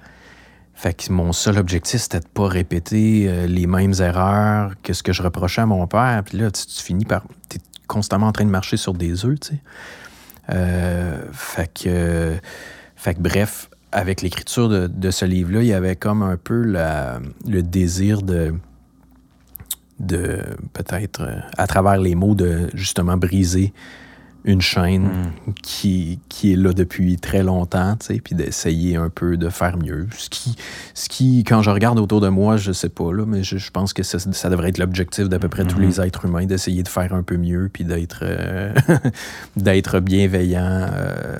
Fait 0.73 0.95
que 0.95 1.13
mon 1.13 1.31
seul 1.31 1.59
objectif, 1.59 2.01
c'était 2.01 2.21
de 2.21 2.27
pas 2.27 2.47
répéter 2.47 3.27
euh, 3.27 3.45
les 3.45 3.67
mêmes 3.67 3.93
erreurs 3.99 4.71
que 4.81 4.93
ce 4.93 5.03
que 5.03 5.13
je 5.13 5.21
reprochais 5.21 5.61
à 5.61 5.67
mon 5.67 5.85
père. 5.85 6.23
Puis 6.25 6.39
là, 6.39 6.49
tu, 6.49 6.65
finis 6.67 7.05
par 7.05 7.23
constamment 7.85 8.29
en 8.29 8.31
train 8.31 8.45
de 8.45 8.49
marcher 8.49 8.77
sur 8.77 8.95
des 8.95 9.27
œufs, 9.27 9.39
tu 9.39 9.49
sais. 9.49 9.61
Euh, 10.49 11.21
fait 11.33 11.71
que, 11.71 12.35
fait 12.95 13.13
que, 13.13 13.19
bref, 13.21 13.69
avec 13.93 14.21
l'écriture 14.21 14.69
de, 14.69 15.11
ce 15.11 15.25
livre-là, 15.25 15.61
il 15.61 15.67
y 15.67 15.73
avait 15.73 15.95
comme 15.95 16.23
un 16.23 16.35
peu 16.35 16.63
le 16.63 17.61
désir 17.61 18.23
de, 18.23 18.53
de 19.99 20.39
peut-être, 20.73 21.21
euh, 21.21 21.39
à 21.57 21.67
travers 21.67 21.97
les 21.97 22.15
mots, 22.15 22.35
de 22.35 22.69
justement 22.73 23.17
briser 23.17 23.71
une 24.45 24.61
chaîne 24.61 25.05
hmm. 25.05 25.53
qui, 25.61 26.19
qui 26.27 26.53
est 26.53 26.55
là 26.55 26.73
depuis 26.73 27.17
très 27.17 27.43
longtemps, 27.43 27.95
tu 27.97 28.07
sais, 28.07 28.19
puis 28.19 28.35
d'essayer 28.35 28.95
un 28.97 29.09
peu 29.09 29.37
de 29.37 29.49
faire 29.49 29.77
mieux. 29.77 30.07
Ce 30.17 30.29
qui, 30.29 30.55
ce 30.93 31.07
qui, 31.07 31.43
quand 31.43 31.61
je 31.61 31.69
regarde 31.69 31.99
autour 31.99 32.19
de 32.19 32.27
moi, 32.27 32.57
je 32.57 32.71
sais 32.71 32.89
pas, 32.89 33.13
là, 33.13 33.25
mais 33.25 33.43
je, 33.43 33.57
je 33.57 33.71
pense 33.71 33.93
que 33.93 34.03
ça, 34.03 34.19
ça, 34.19 34.49
devrait 34.49 34.69
être 34.69 34.79
l'objectif 34.79 35.29
d'à 35.29 35.39
peu 35.39 35.47
près 35.47 35.65
tous 35.65 35.79
les 35.79 35.99
hmm. 35.99 36.03
êtres 36.03 36.25
humains, 36.25 36.45
d'essayer 36.45 36.83
de 36.83 36.89
faire 36.89 37.13
un 37.13 37.23
peu 37.23 37.37
mieux, 37.37 37.69
puis 37.71 37.85
d'être 37.85 38.19
euh, 38.23 38.73
d'être 39.55 39.99
bienveillant 39.99 40.89
euh, 40.91 41.37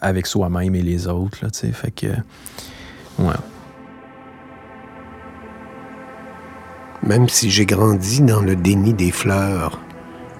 avec 0.00 0.26
soi-même 0.26 0.74
et 0.74 0.82
les 0.82 1.08
autres, 1.08 1.38
là, 1.42 1.50
tu 1.50 1.60
sais, 1.60 1.72
fait 1.72 1.90
que, 1.90 2.06
ouais. 3.18 3.34
Même 7.02 7.28
si 7.28 7.50
j'ai 7.50 7.66
grandi 7.66 8.20
dans 8.22 8.40
le 8.40 8.56
déni 8.56 8.92
des 8.92 9.12
fleurs, 9.12 9.80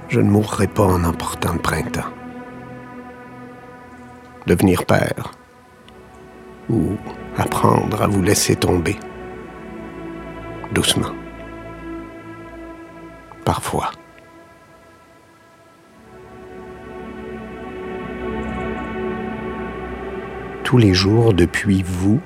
je 0.09 0.21
ne 0.21 0.31
mourrai 0.31 0.67
pas 0.67 0.85
en 0.85 1.05
emportant 1.05 1.53
le 1.53 1.59
printemps. 1.59 2.13
Devenir 4.47 4.87
père 4.87 5.33
ou 6.71 6.97
apprendre 7.37 8.03
à 8.03 8.07
vous 8.07 8.23
laisser 8.23 8.57
tomber 8.57 8.97
doucement. 10.73 11.13
Parfois. 13.45 13.91
Tous 20.65 20.79
les 20.79 20.95
jours 20.95 21.33
depuis 21.33 21.85
vous, 21.85 22.21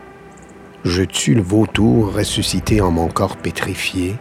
je 0.85 1.03
tue 1.03 1.35
le 1.35 1.43
vautour 1.43 2.15
ressuscité 2.15 2.81
en 2.81 2.91
mon 2.91 3.09
corps 3.09 3.37
pétrifié, 3.37 4.17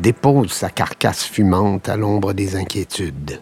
dépose 0.00 0.52
sa 0.52 0.70
carcasse 0.70 1.24
fumante 1.24 1.88
à 1.88 1.96
l'ombre 1.96 2.32
des 2.32 2.56
inquiétudes. 2.56 3.40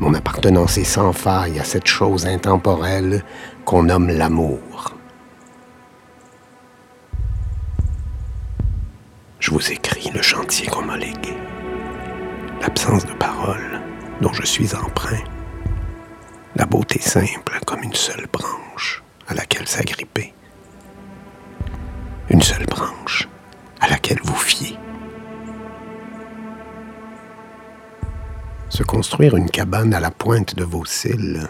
Mon 0.00 0.14
appartenance 0.14 0.78
est 0.78 0.84
sans 0.84 1.12
faille 1.12 1.58
à 1.58 1.64
cette 1.64 1.86
chose 1.86 2.26
intemporelle 2.26 3.24
qu'on 3.64 3.84
nomme 3.84 4.08
l'amour. 4.08 4.94
Je 9.38 9.50
vous 9.50 9.72
écris 9.72 10.10
le 10.14 10.22
chantier 10.22 10.68
qu'on 10.68 10.82
m'a 10.82 10.96
légué, 10.96 11.36
l'absence 12.60 13.04
de 13.04 13.12
parole 13.12 13.80
dont 14.20 14.32
je 14.32 14.44
suis 14.44 14.74
emprunt, 14.74 15.24
la 16.54 16.64
beauté 16.64 17.00
simple 17.00 17.58
comme 17.66 17.82
une 17.82 17.94
seule 17.94 18.26
branche 18.32 19.02
à 19.26 19.34
laquelle 19.34 19.66
s'agripper, 19.66 20.32
une 22.30 22.42
seule 22.42 22.66
branche 22.66 23.28
à 23.82 23.90
laquelle 23.90 24.20
vous 24.24 24.36
fiez. 24.36 24.78
Se 28.68 28.82
construire 28.82 29.36
une 29.36 29.50
cabane 29.50 29.92
à 29.92 30.00
la 30.00 30.10
pointe 30.10 30.54
de 30.54 30.64
vos 30.64 30.86
cils, 30.86 31.46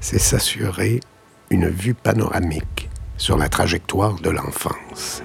c'est 0.00 0.18
s'assurer 0.18 1.00
une 1.48 1.68
vue 1.68 1.94
panoramique 1.94 2.90
sur 3.16 3.38
la 3.38 3.48
trajectoire 3.48 4.20
de 4.20 4.30
l'enfance. 4.30 5.22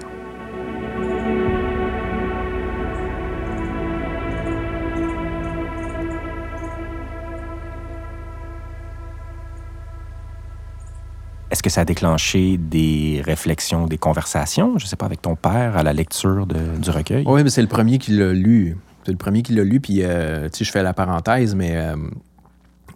Est-ce 11.52 11.62
que 11.62 11.68
ça 11.68 11.82
a 11.82 11.84
déclenché 11.84 12.56
des 12.56 13.20
réflexions, 13.22 13.86
des 13.86 13.98
conversations, 13.98 14.78
je 14.78 14.86
ne 14.86 14.88
sais 14.88 14.96
pas, 14.96 15.04
avec 15.04 15.20
ton 15.20 15.36
père 15.36 15.76
à 15.76 15.82
la 15.82 15.92
lecture 15.92 16.46
du 16.46 16.88
recueil? 16.88 17.24
Oui, 17.26 17.44
mais 17.44 17.50
c'est 17.50 17.60
le 17.60 17.68
premier 17.68 17.98
qui 17.98 18.12
l'a 18.12 18.32
lu. 18.32 18.78
C'est 19.04 19.12
le 19.12 19.18
premier 19.18 19.42
qui 19.42 19.52
l'a 19.52 19.62
lu, 19.62 19.78
puis 19.78 20.02
euh, 20.02 20.48
sais, 20.50 20.64
je 20.64 20.70
fais 20.70 20.82
la 20.82 20.94
parenthèse, 20.94 21.54
mais 21.54 21.76
euh, 21.76 21.96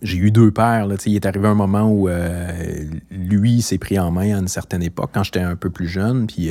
j'ai 0.00 0.16
eu 0.16 0.30
deux 0.30 0.50
pères. 0.52 0.86
Là, 0.86 0.94
il 1.04 1.16
est 1.16 1.26
arrivé 1.26 1.46
un 1.46 1.54
moment 1.54 1.90
où 1.90 2.08
euh, 2.08 2.50
lui 3.10 3.60
s'est 3.60 3.76
pris 3.76 3.98
en 3.98 4.10
main 4.10 4.34
à 4.34 4.38
une 4.38 4.48
certaine 4.48 4.82
époque, 4.82 5.10
quand 5.12 5.22
j'étais 5.22 5.40
un 5.40 5.56
peu 5.56 5.68
plus 5.68 5.88
jeune, 5.88 6.26
puis 6.26 6.50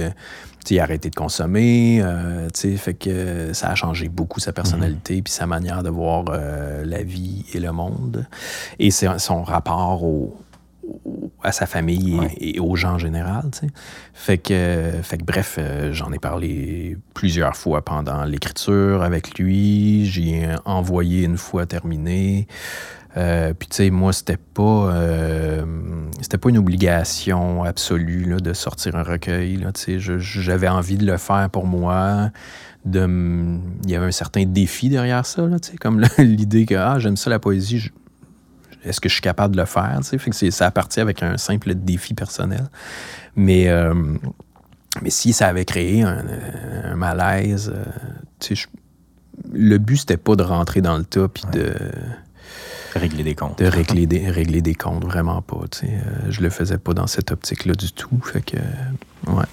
il 0.69 0.79
a 0.79 0.83
arrêté 0.83 1.09
de 1.09 1.15
consommer. 1.15 2.03
fait 2.53 2.93
que 2.93 3.51
ça 3.53 3.69
a 3.69 3.73
changé 3.75 4.09
beaucoup 4.09 4.39
sa 4.39 4.53
personnalité, 4.53 5.23
puis 5.23 5.33
sa 5.33 5.47
manière 5.47 5.81
de 5.81 5.89
voir 5.89 6.25
la 6.25 7.01
vie 7.01 7.45
et 7.55 7.59
le 7.59 7.71
monde. 7.71 8.27
Et 8.77 8.91
son 8.91 9.41
rapport 9.41 10.03
au, 10.03 10.37
à 11.43 11.51
sa 11.51 11.65
famille 11.65 12.19
et, 12.39 12.59
aux 12.59 12.75
gens 12.75 12.93
en 12.93 12.97
général. 12.97 13.49
Fait 14.13 14.37
que, 14.37 14.91
fait 15.03 15.17
que 15.17 15.23
bref, 15.23 15.57
euh, 15.59 15.93
j'en 15.93 16.11
ai 16.11 16.19
parlé 16.19 16.97
plusieurs 17.13 17.55
fois 17.55 17.83
pendant 17.83 18.23
l'écriture 18.25 19.03
avec 19.03 19.37
lui. 19.37 20.05
J'ai 20.05 20.47
envoyé 20.65 21.23
une 21.23 21.37
fois 21.37 21.65
terminé. 21.65 22.47
Euh, 23.17 23.53
puis 23.53 23.69
tu 23.69 23.77
sais, 23.77 23.89
moi, 23.91 24.11
c'était 24.11 24.37
pas, 24.37 24.91
euh, 24.91 25.63
c'était 26.21 26.37
pas 26.37 26.49
une 26.49 26.57
obligation 26.57 27.63
absolue 27.63 28.25
là, 28.25 28.37
de 28.37 28.53
sortir 28.53 28.95
un 28.95 29.03
recueil. 29.03 29.57
Là, 29.57 29.71
j'avais 29.97 30.67
envie 30.67 30.97
de 30.97 31.05
le 31.05 31.17
faire 31.17 31.49
pour 31.49 31.65
moi. 31.65 32.31
De, 32.83 33.07
il 33.85 33.89
y 33.89 33.95
avait 33.95 34.05
un 34.05 34.11
certain 34.11 34.45
défi 34.45 34.89
derrière 34.89 35.25
ça, 35.25 35.47
là, 35.47 35.57
comme 35.79 36.01
l'idée 36.19 36.65
que 36.65 36.75
ah, 36.75 36.99
j'aime 36.99 37.17
ça 37.17 37.29
la 37.29 37.39
poésie, 37.39 37.89
est-ce 38.85 39.01
que 39.01 39.09
je 39.09 39.13
suis 39.13 39.21
capable 39.21 39.55
de 39.55 39.61
le 39.61 39.65
faire? 39.65 39.99
Fait 40.03 40.29
que 40.29 40.51
ça 40.51 40.71
parti 40.71 40.99
avec 40.99 41.23
un 41.23 41.37
simple 41.37 41.73
défi 41.73 42.13
personnel. 42.13 42.69
Mais, 43.35 43.67
euh, 43.67 43.93
mais 45.01 45.09
si 45.09 45.33
ça 45.33 45.47
avait 45.47 45.65
créé 45.65 46.03
un, 46.03 46.95
malaise, 46.95 47.73
euh, 47.75 48.55
le 49.51 49.77
but, 49.77 49.97
c'était 49.97 50.17
pas 50.17 50.35
de 50.35 50.43
rentrer 50.43 50.81
dans 50.81 50.97
le 50.97 51.03
tas 51.03 51.27
puis 51.27 51.43
de. 51.51 51.73
Régler 52.93 53.23
des 53.23 53.35
comptes. 53.35 53.59
De 53.59 53.65
régler 53.65 54.07
des, 54.07 54.29
régler 54.29 54.61
des 54.61 54.75
comptes, 54.75 55.03
vraiment 55.03 55.41
pas. 55.41 55.57
Euh, 55.83 55.99
je 56.29 56.41
le 56.41 56.49
faisais 56.49 56.77
pas 56.77 56.93
dans 56.93 57.07
cette 57.07 57.31
optique-là 57.31 57.73
du 57.73 57.91
tout. 57.91 58.21
Fait 58.23 58.41
que. 58.41 58.57
Ouais. 59.27 59.43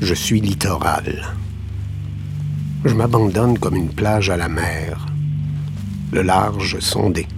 Je 0.00 0.14
suis 0.14 0.40
littoral. 0.40 1.22
Je 2.84 2.94
m'abandonne 2.94 3.58
comme 3.58 3.76
une 3.76 3.90
plage 3.90 4.28
à 4.28 4.36
la 4.36 4.48
mer, 4.48 5.06
le 6.10 6.22
large 6.22 6.80
sondé. 6.80 7.28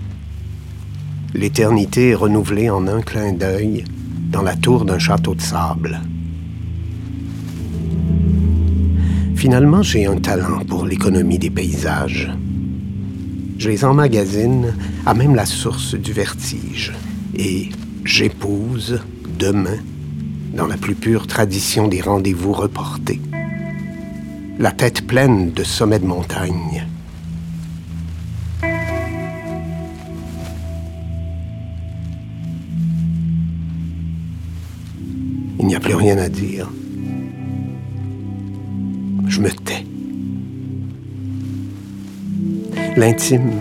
L'éternité 1.34 2.10
est 2.10 2.14
renouvelée 2.14 2.70
en 2.70 2.86
un 2.86 3.02
clin 3.02 3.34
d'œil 3.34 3.84
dans 4.30 4.40
la 4.40 4.56
tour 4.56 4.86
d'un 4.86 4.98
château 4.98 5.34
de 5.34 5.42
sable. 5.42 6.00
Finalement, 9.36 9.82
j'ai 9.82 10.06
un 10.06 10.16
talent 10.16 10.64
pour 10.66 10.86
l'économie 10.86 11.38
des 11.38 11.50
paysages. 11.50 12.32
Je 13.58 13.68
les 13.68 13.84
emmagasine 13.84 14.74
à 15.04 15.12
même 15.12 15.34
la 15.34 15.44
source 15.44 15.94
du 15.94 16.14
vertige 16.14 16.94
et 17.36 17.68
j'épouse 18.04 19.02
demain 19.38 19.76
dans 20.54 20.66
la 20.66 20.78
plus 20.78 20.94
pure 20.94 21.26
tradition 21.26 21.86
des 21.86 22.00
rendez-vous 22.00 22.52
reportés 22.52 23.20
la 24.58 24.70
tête 24.70 25.06
pleine 25.06 25.50
de 25.50 25.64
sommets 25.64 25.98
de 25.98 26.06
montagne. 26.06 26.86
Il 35.58 35.66
n'y 35.66 35.74
a 35.74 35.80
plus 35.80 35.94
rien 35.94 36.18
à 36.18 36.28
dire. 36.28 36.70
Je 39.26 39.40
me 39.40 39.50
tais. 39.50 39.84
L'intime 42.96 43.60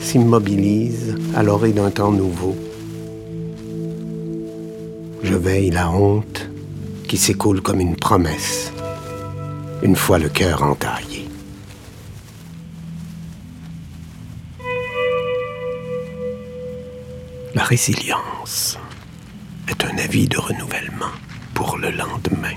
s'immobilise 0.00 1.16
à 1.34 1.42
l'oreille 1.42 1.72
d'un 1.72 1.90
temps 1.90 2.12
nouveau. 2.12 2.54
Je 5.22 5.34
veille 5.34 5.70
la 5.70 5.90
honte 5.90 6.50
qui 7.08 7.16
s'écoule 7.16 7.62
comme 7.62 7.80
une 7.80 7.96
promesse 7.96 8.72
une 9.82 9.96
fois 9.96 10.18
le 10.18 10.28
cœur 10.28 10.62
entaillé. 10.62 11.28
La 17.54 17.64
résilience 17.64 18.78
est 19.68 19.84
un 19.84 19.98
avis 19.98 20.28
de 20.28 20.38
renouvellement 20.38 21.12
pour 21.54 21.78
le 21.78 21.90
lendemain, 21.90 22.56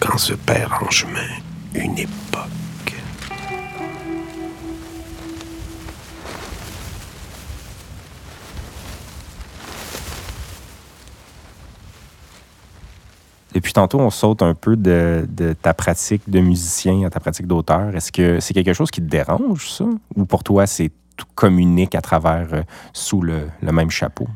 quand 0.00 0.18
se 0.18 0.34
perd 0.34 0.72
en 0.80 0.90
chemin 0.90 1.28
une 1.74 1.98
époque. 1.98 2.63
Tantôt, 13.74 14.00
on 14.00 14.10
saute 14.10 14.40
un 14.40 14.54
peu 14.54 14.76
de, 14.76 15.26
ta 15.60 15.74
pratique 15.74 16.22
de 16.28 16.40
musicien 16.40 17.04
à 17.06 17.10
ta 17.10 17.20
pratique 17.20 17.46
d'auteur. 17.46 17.94
Est-ce 17.94 18.10
que 18.10 18.40
c'est 18.40 18.54
quelque 18.54 18.72
chose 18.72 18.90
qui 18.90 19.00
te 19.00 19.06
dérange, 19.06 19.70
ça? 19.70 19.84
Ou 20.16 20.24
pour 20.24 20.42
toi, 20.42 20.66
c'est 20.66 20.90
tout 21.16 21.26
communique 21.34 21.94
à 21.94 22.00
travers, 22.00 22.48
euh, 22.52 22.62
sous 22.92 23.20
le, 23.20 23.48
même 23.60 23.90
chapeau? 23.90 24.26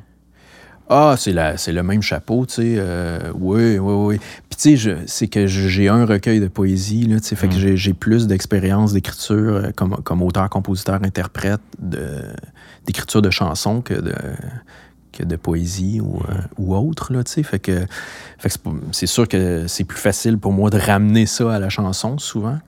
Ah, 0.90 1.16
c'est, 1.18 1.34
c'est 1.56 1.72
le 1.72 1.82
même 1.82 2.02
chapeau, 2.02 2.46
tu 2.46 2.54
sais. 2.54 2.74
Euh, 2.78 3.32
oui, 3.34 3.78
oui, 3.78 3.92
oui. 3.92 4.20
Puis, 4.48 4.58
tu 4.58 4.78
sais, 4.78 4.96
c'est 5.06 5.28
que 5.28 5.46
j'ai 5.46 5.88
un 5.88 6.06
recueil 6.06 6.40
de 6.40 6.48
poésie, 6.48 7.04
là, 7.06 7.20
tu 7.20 7.28
sais. 7.28 7.36
Fait 7.36 7.48
que 7.48 7.54
mm. 7.54 7.76
j'ai, 7.76 7.94
plus 7.94 8.26
d'expérience 8.26 8.92
d'écriture 8.92 9.54
euh, 9.54 9.70
comme, 9.74 9.96
comme 10.02 10.22
auteur, 10.22 10.48
compositeur, 10.48 11.00
interprète, 11.02 11.60
d'écriture 12.86 13.22
de 13.22 13.30
chansons 13.30 13.82
que 13.82 13.94
de, 13.94 14.14
de 15.24 15.36
poésie 15.36 16.00
ou, 16.00 16.20
euh, 16.28 16.34
ou 16.58 16.74
autre. 16.76 17.12
Là, 17.12 17.22
fait 17.26 17.58
que, 17.58 17.86
fait 18.38 18.48
que 18.48 18.54
c'est 18.92 19.06
sûr 19.06 19.26
que 19.28 19.66
c'est 19.66 19.84
plus 19.84 19.98
facile 19.98 20.38
pour 20.38 20.52
moi 20.52 20.70
de 20.70 20.78
ramener 20.78 21.26
ça 21.26 21.54
à 21.54 21.58
la 21.58 21.68
chanson 21.68 22.18
souvent. 22.18 22.58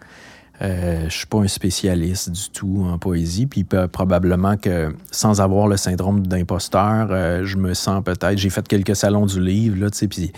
Euh, 0.63 1.05
je 1.09 1.17
suis 1.17 1.27
pas 1.27 1.39
un 1.39 1.49
spécialiste 1.49 2.31
du 2.31 2.51
tout 2.51 2.87
en 2.87 2.99
poésie, 2.99 3.47
puis 3.47 3.65
probablement 3.93 4.59
que 4.59 4.95
sans 5.11 5.41
avoir 5.41 5.69
le 5.69 5.79
syndrome 5.79 6.27
d'imposteur, 6.27 7.09
euh, 7.11 7.47
je 7.47 7.57
me 7.57 7.73
sens 7.73 8.05
peut-être. 8.05 8.37
J'ai 8.37 8.51
fait 8.51 8.69
quelques 8.69 8.95
salons 8.95 9.25
du 9.25 9.41
livre, 9.41 9.79
là, 9.81 9.89
tu 9.91 9.97
sais, 9.97 10.07
puis 10.09 10.33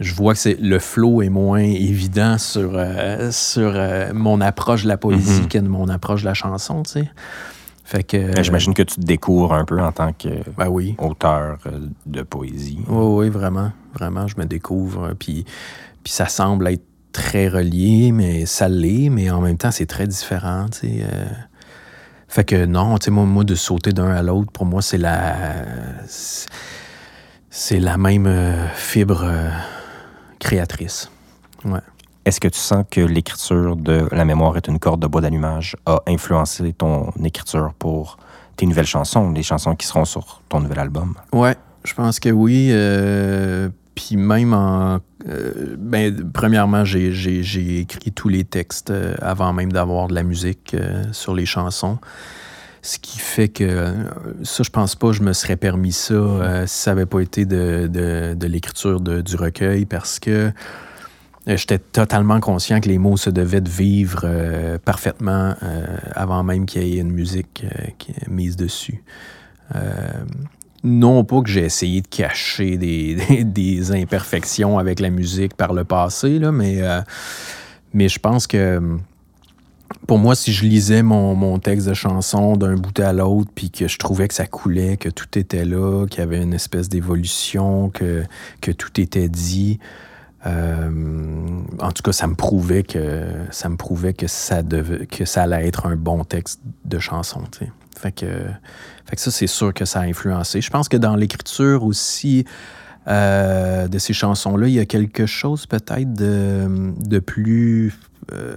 je 0.00 0.14
vois 0.14 0.34
que 0.34 0.38
c'est 0.38 0.58
le 0.60 0.78
flow 0.78 1.22
est 1.22 1.30
moins 1.30 1.60
évident 1.62 2.36
sur, 2.36 2.72
euh, 2.74 3.30
sur 3.32 3.72
mon 4.12 4.42
approche 4.42 4.82
de 4.82 4.88
la 4.88 4.98
poésie 4.98 5.40
Mhm. 5.40 5.48
que 5.48 5.58
de 5.58 5.68
mon 5.68 5.88
approche 5.88 6.20
de 6.20 6.26
la 6.26 6.34
chanson, 6.34 6.82
tu 6.82 6.90
sais. 6.92 7.10
Fait 7.88 8.02
que. 8.04 8.18
Euh, 8.18 8.42
J'imagine 8.42 8.74
que 8.74 8.82
tu 8.82 8.96
te 8.96 9.00
découvres 9.00 9.54
un 9.54 9.64
peu 9.64 9.80
en 9.80 9.92
tant 9.92 10.12
qu'auteur 10.12 10.44
Ben 10.58 10.68
oui. 10.68 10.94
euh, 11.00 11.56
de 12.04 12.20
poésie. 12.20 12.80
Oui, 12.86 13.24
oui, 13.24 13.28
vraiment. 13.30 13.72
Vraiment, 13.94 14.26
je 14.26 14.34
me 14.36 14.44
découvre. 14.44 15.04
euh, 15.04 15.14
Puis, 15.18 15.46
puis 16.04 16.12
ça 16.12 16.26
semble 16.26 16.68
être 16.68 16.84
très 17.12 17.48
relié, 17.48 18.12
mais 18.12 18.44
ça 18.44 18.68
l'est, 18.68 19.08
mais 19.08 19.30
en 19.30 19.40
même 19.40 19.56
temps, 19.56 19.70
c'est 19.70 19.86
très 19.86 20.06
différent, 20.06 20.66
euh. 20.84 21.24
Fait 22.28 22.44
que 22.44 22.66
non, 22.66 22.96
moi, 23.10 23.24
moi, 23.24 23.44
de 23.44 23.54
sauter 23.54 23.92
d'un 23.94 24.10
à 24.10 24.22
l'autre, 24.22 24.52
pour 24.52 24.66
moi, 24.66 24.82
c'est 24.82 24.98
la... 24.98 25.34
c'est- 26.06 26.50
la 27.80 27.96
même 27.96 28.28
fibre 28.74 29.24
créatrice. 30.38 31.10
Ouais. 31.64 31.80
Est-ce 32.28 32.40
que 32.40 32.48
tu 32.48 32.58
sens 32.58 32.84
que 32.90 33.00
l'écriture 33.00 33.74
de 33.74 34.06
La 34.12 34.26
mémoire 34.26 34.54
est 34.58 34.68
une 34.68 34.78
corde 34.78 35.00
de 35.00 35.06
bois 35.06 35.22
d'allumage 35.22 35.76
a 35.86 36.02
influencé 36.06 36.74
ton 36.74 37.10
écriture 37.24 37.72
pour 37.78 38.18
tes 38.54 38.66
nouvelles 38.66 38.84
chansons, 38.84 39.30
les 39.30 39.42
chansons 39.42 39.74
qui 39.74 39.86
seront 39.86 40.04
sur 40.04 40.42
ton 40.50 40.60
nouvel 40.60 40.78
album? 40.78 41.14
Ouais, 41.32 41.56
je 41.84 41.94
pense 41.94 42.20
que 42.20 42.28
oui. 42.28 42.68
euh, 42.70 43.70
Puis 43.94 44.18
même 44.18 44.52
en. 44.52 44.98
euh, 45.26 45.74
ben, 45.78 46.30
premièrement, 46.34 46.84
j'ai- 46.84 47.78
écrit 47.80 48.12
tous 48.12 48.28
les 48.28 48.44
textes 48.44 48.90
euh, 48.90 49.14
avant 49.22 49.54
même 49.54 49.72
d'avoir 49.72 50.08
de 50.08 50.14
la 50.14 50.22
musique 50.22 50.76
sur 51.12 51.34
les 51.34 51.46
chansons. 51.46 51.96
Ce 52.82 52.98
qui 52.98 53.18
fait 53.20 53.48
que 53.48 53.94
ça, 54.42 54.62
je 54.62 54.70
pense 54.70 54.96
pas, 54.96 55.12
je 55.12 55.22
me 55.22 55.32
serais 55.32 55.56
permis 55.56 55.92
ça 55.92 56.66
si 56.66 56.78
ça 56.78 56.90
n'avait 56.90 57.06
pas 57.06 57.20
été 57.20 57.46
de, 57.46 57.86
de- 57.88 58.46
l'écriture 58.46 59.00
du 59.00 59.34
recueil 59.36 59.86
parce 59.86 60.18
que 60.18 60.52
j'étais 61.56 61.78
totalement 61.78 62.40
conscient 62.40 62.80
que 62.80 62.88
les 62.88 62.98
mots 62.98 63.16
se 63.16 63.30
devaient 63.30 63.60
de 63.60 63.70
vivre 63.70 64.22
euh, 64.24 64.78
parfaitement 64.78 65.54
euh, 65.62 65.96
avant 66.14 66.42
même 66.42 66.66
qu'il 66.66 66.86
y 66.86 66.98
ait 66.98 67.00
une 67.00 67.12
musique 67.12 67.64
euh, 67.64 68.30
mise 68.30 68.56
dessus. 68.56 69.02
Euh, 69.74 70.12
non 70.84 71.24
pas 71.24 71.42
que 71.42 71.48
j'ai 71.48 71.64
essayé 71.64 72.00
de 72.00 72.08
cacher 72.08 72.76
des, 73.44 73.92
imperfections 73.92 74.78
avec 74.78 75.00
la 75.00 75.10
musique 75.10 75.54
par 75.54 75.72
le 75.72 75.84
passé, 75.84 76.38
là, 76.38 76.52
mais, 76.52 76.82
euh, 76.82 77.00
mais 77.92 78.08
je 78.08 78.18
pense 78.18 78.46
que 78.46 78.80
pour 80.06 80.18
moi, 80.18 80.34
si 80.34 80.52
je 80.52 80.64
lisais 80.64 81.02
mon, 81.02 81.34
mon 81.34 81.58
texte 81.58 81.88
de 81.88 81.94
chanson 81.94 82.56
d'un 82.56 82.74
bout 82.74 82.98
à 83.00 83.12
l'autre, 83.12 83.50
puis 83.54 83.70
que 83.70 83.88
je 83.88 83.98
trouvais 83.98 84.28
que 84.28 84.34
ça 84.34 84.46
coulait, 84.46 84.96
que 84.96 85.08
tout 85.08 85.38
était 85.38 85.64
là, 85.64 86.06
qu'il 86.06 86.20
y 86.20 86.22
avait 86.22 86.42
une 86.42 86.54
espèce 86.54 86.88
d'évolution, 86.88 87.90
que, 87.90 88.24
que 88.60 88.70
tout 88.70 89.00
était 89.00 89.28
dit, 89.28 89.78
euh, 90.46 91.60
en 91.80 91.92
tout 91.92 92.02
cas, 92.02 92.12
ça 92.12 92.26
me 92.26 92.34
prouvait 92.34 92.84
que 92.84 93.26
ça 93.50 93.68
me 93.68 93.76
prouvait 93.76 94.14
que 94.14 94.28
ça 94.28 94.62
devait, 94.62 95.06
que 95.06 95.24
ça 95.24 95.42
allait 95.42 95.66
être 95.66 95.86
un 95.86 95.96
bon 95.96 96.24
texte 96.24 96.60
de 96.84 96.98
chanson. 96.98 97.42
Fait 97.96 98.12
que, 98.12 98.26
fait 99.06 99.16
que 99.16 99.20
ça, 99.20 99.30
c'est 99.30 99.48
sûr 99.48 99.74
que 99.74 99.84
ça 99.84 100.00
a 100.00 100.02
influencé. 100.04 100.60
Je 100.60 100.70
pense 100.70 100.88
que 100.88 100.96
dans 100.96 101.16
l'écriture 101.16 101.82
aussi 101.84 102.44
euh, 103.08 103.88
de 103.88 103.98
ces 103.98 104.12
chansons-là, 104.12 104.68
il 104.68 104.74
y 104.74 104.78
a 104.78 104.86
quelque 104.86 105.26
chose 105.26 105.66
peut-être 105.66 106.12
de, 106.12 106.92
de 107.00 107.18
plus 107.18 107.98
euh, 108.32 108.56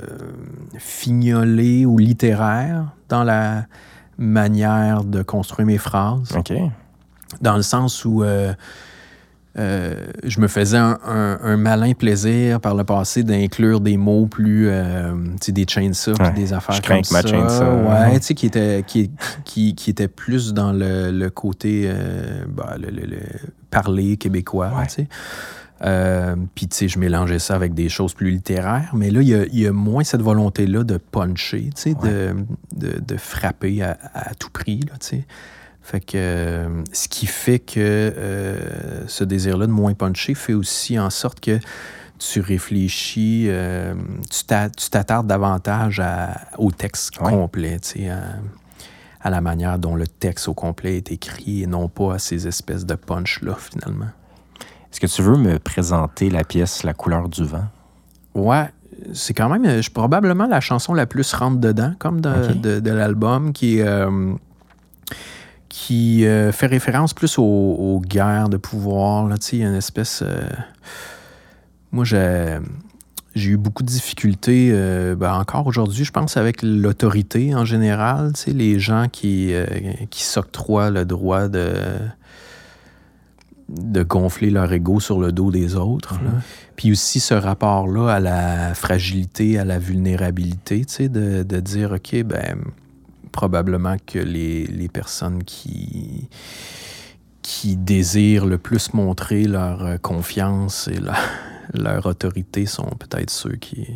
fignolé 0.77 1.85
ou 1.85 1.97
littéraire 1.97 2.93
dans 3.09 3.23
la 3.23 3.65
manière 4.17 5.03
de 5.03 5.23
construire 5.23 5.65
mes 5.65 5.79
phrases 5.79 6.35
OK. 6.35 6.53
dans 7.41 7.55
le 7.55 7.63
sens 7.63 8.05
où 8.05 8.23
euh, 9.57 10.05
je 10.23 10.39
me 10.39 10.47
faisais 10.47 10.77
un, 10.77 10.97
un- 11.05 11.39
un 11.43 11.57
malin 11.57 11.93
plaisir 11.93 12.59
par 12.61 12.73
le 12.75 12.83
passé 12.83 13.23
d'inclure 13.23 13.81
des 13.81 13.97
mots 13.97 14.25
plus, 14.27 14.67
euh, 14.69 15.13
tu 15.41 15.47
sais, 15.47 15.51
des 15.51 15.65
chainsaws, 15.67 16.13
Ouais. 16.21 16.31
des 16.31 16.53
affaires 16.53 16.75
Je 16.75 16.81
comme 16.81 17.03
ça. 17.03 17.21
Ouais, 17.23 18.19
tu 18.19 18.25
sais, 18.27 18.33
qui 18.33 18.45
était, 18.45 18.83
qui, 18.87 19.11
qui, 19.43 19.75
qui 19.75 19.89
était 19.89 20.07
plus 20.07 20.53
dans 20.53 20.71
le, 20.71 21.11
le 21.11 21.29
côté, 21.29 21.83
euh, 21.85 22.45
bah, 22.47 22.75
le, 22.79 22.89
le- 22.89 23.05
le 23.07 23.19
parler 23.69 24.17
québécois, 24.17 24.71
Ouais. 24.77 24.87
tu 24.87 24.93
sais. 24.93 25.07
Euh, 25.83 26.35
Puis, 26.53 26.67
tu 26.67 26.77
sais, 26.77 26.87
je 26.87 26.99
mélangeais 26.99 27.39
ça 27.39 27.55
avec 27.55 27.73
des 27.73 27.89
choses 27.89 28.13
plus 28.13 28.29
littéraires. 28.29 28.91
Mais 28.93 29.09
là, 29.09 29.21
il 29.21 29.27
y 29.27 29.33
a, 29.33 29.45
il 29.45 29.59
y 29.59 29.65
a 29.67 29.71
moins 29.71 30.03
cette 30.03 30.21
volonté-là 30.21 30.83
de 30.83 30.97
puncher, 30.97 31.71
tu 31.75 31.81
sais, 31.81 31.93
de, 31.95 32.35
de, 32.75 32.99
de 32.99 33.17
frapper 33.17 33.81
à, 33.81 33.97
à 34.13 34.33
tout 34.35 34.51
prix, 34.51 34.81
tu 34.81 34.89
sais. 34.99 35.25
Fait 35.83 35.99
que 35.99 36.11
euh, 36.15 36.83
ce 36.93 37.07
qui 37.07 37.25
fait 37.25 37.59
que 37.59 37.73
euh, 37.79 39.03
ce 39.07 39.23
désir-là 39.23 39.65
de 39.67 39.71
moins 39.71 39.93
puncher 39.93 40.35
fait 40.35 40.53
aussi 40.53 40.97
en 40.99 41.09
sorte 41.09 41.39
que 41.39 41.59
tu 42.19 42.39
réfléchis, 42.39 43.45
euh, 43.49 43.95
tu 44.29 44.43
t'a- 44.45 44.69
tu 44.69 44.89
t'attardes 44.91 45.25
davantage 45.27 45.99
à- 45.99 46.35
au 46.59 46.71
texte 46.71 47.17
complet, 47.17 47.79
tu 47.79 48.03
sais, 48.03 48.09
à, 48.09 48.21
à 49.21 49.29
la 49.31 49.41
manière 49.41 49.79
dont 49.79 49.95
le 49.95 50.07
texte 50.07 50.47
au 50.47 50.53
complet 50.53 50.97
est 50.97 51.11
écrit 51.11 51.63
et 51.63 51.67
non 51.67 51.89
pas 51.89 52.13
à 52.15 52.19
ces 52.19 52.47
espèces 52.47 52.85
de 52.85 52.93
punch-là, 52.95 53.55
finalement. 53.59 54.09
Est-ce 54.91 54.99
que 54.99 55.07
tu 55.07 55.21
veux 55.23 55.37
me 55.37 55.57
présenter 55.57 56.29
la 56.29 56.43
pièce 56.43 56.83
La 56.83 56.93
couleur 56.93 57.27
du 57.27 57.43
vent? 57.43 57.65
Ouais, 58.35 58.69
c'est 59.13 59.33
quand 59.33 59.49
même 59.49 59.81
je- 59.81 59.89
probablement 59.89 60.45
la 60.47 60.59
chanson 60.59 60.93
la 60.93 61.07
plus 61.07 61.33
rentre 61.33 61.57
dedans, 61.59 61.93
comme 61.97 62.21
de, 62.21 62.29
de- 62.53 62.79
de 62.79 62.91
l'album, 62.91 63.51
qui, 63.51 63.79
est, 63.79 63.87
qui 65.71 66.25
euh, 66.25 66.51
fait 66.51 66.67
référence 66.67 67.13
plus 67.13 67.39
aux, 67.39 67.43
aux 67.43 68.01
guerres 68.01 68.49
de 68.49 68.57
pouvoir. 68.57 69.25
Là, 69.27 69.37
tu 69.37 69.47
sais, 69.47 69.55
il 69.55 69.61
y 69.61 69.65
a 69.65 69.69
une 69.69 69.75
espèce. 69.75 70.21
euh, 70.21 70.41
Moi, 71.91 72.03
j'ai. 72.05 72.57
J'ai 73.33 73.51
eu 73.51 73.57
beaucoup 73.57 73.81
de 73.83 73.87
difficultés, 73.87 74.71
euh, 74.73 75.15
ben, 75.15 75.33
encore 75.33 75.65
aujourd'hui, 75.65 76.03
je 76.03 76.11
pense, 76.11 76.35
avec 76.35 76.61
l'autorité 76.63 77.55
en 77.55 77.63
général. 77.63 78.33
Tu 78.33 78.41
sais, 78.41 78.51
les 78.51 78.77
gens 78.77 79.05
qui, 79.09 79.53
qui 80.09 80.23
s'octroient 80.25 80.89
le 80.89 81.05
droit 81.05 81.47
de, 81.47 81.71
de 83.69 84.03
gonfler 84.03 84.49
leur 84.49 84.73
ego 84.73 84.99
sur 84.99 85.17
le 85.21 85.31
dos 85.31 85.49
des 85.49 85.77
autres. 85.77 86.15
là. 86.15 86.31
Puis 86.75 86.91
aussi 86.91 87.21
ce 87.21 87.33
rapport-là 87.33 88.09
à 88.15 88.19
la 88.19 88.73
fragilité, 88.73 89.57
à 89.57 89.63
la 89.63 89.79
vulnérabilité, 89.79 90.83
tu 90.83 90.93
sais, 90.93 91.07
de, 91.07 91.43
de 91.43 91.59
dire, 91.61 91.93
OK, 91.93 92.23
ben, 92.23 92.57
probablement 93.31 93.97
que 94.05 94.19
les, 94.19 94.65
les 94.67 94.87
personnes 94.89 95.43
qui, 95.43 96.29
qui 97.41 97.75
désirent 97.77 98.45
le 98.45 98.57
plus 98.57 98.93
montrer 98.93 99.43
leur 99.45 99.83
euh, 99.83 99.97
confiance 99.97 100.87
et 100.87 100.99
leur, 100.99 101.17
leur 101.73 102.05
autorité 102.05 102.65
sont 102.65 102.89
peut-être 102.99 103.29
ceux 103.29 103.55
qui, 103.55 103.87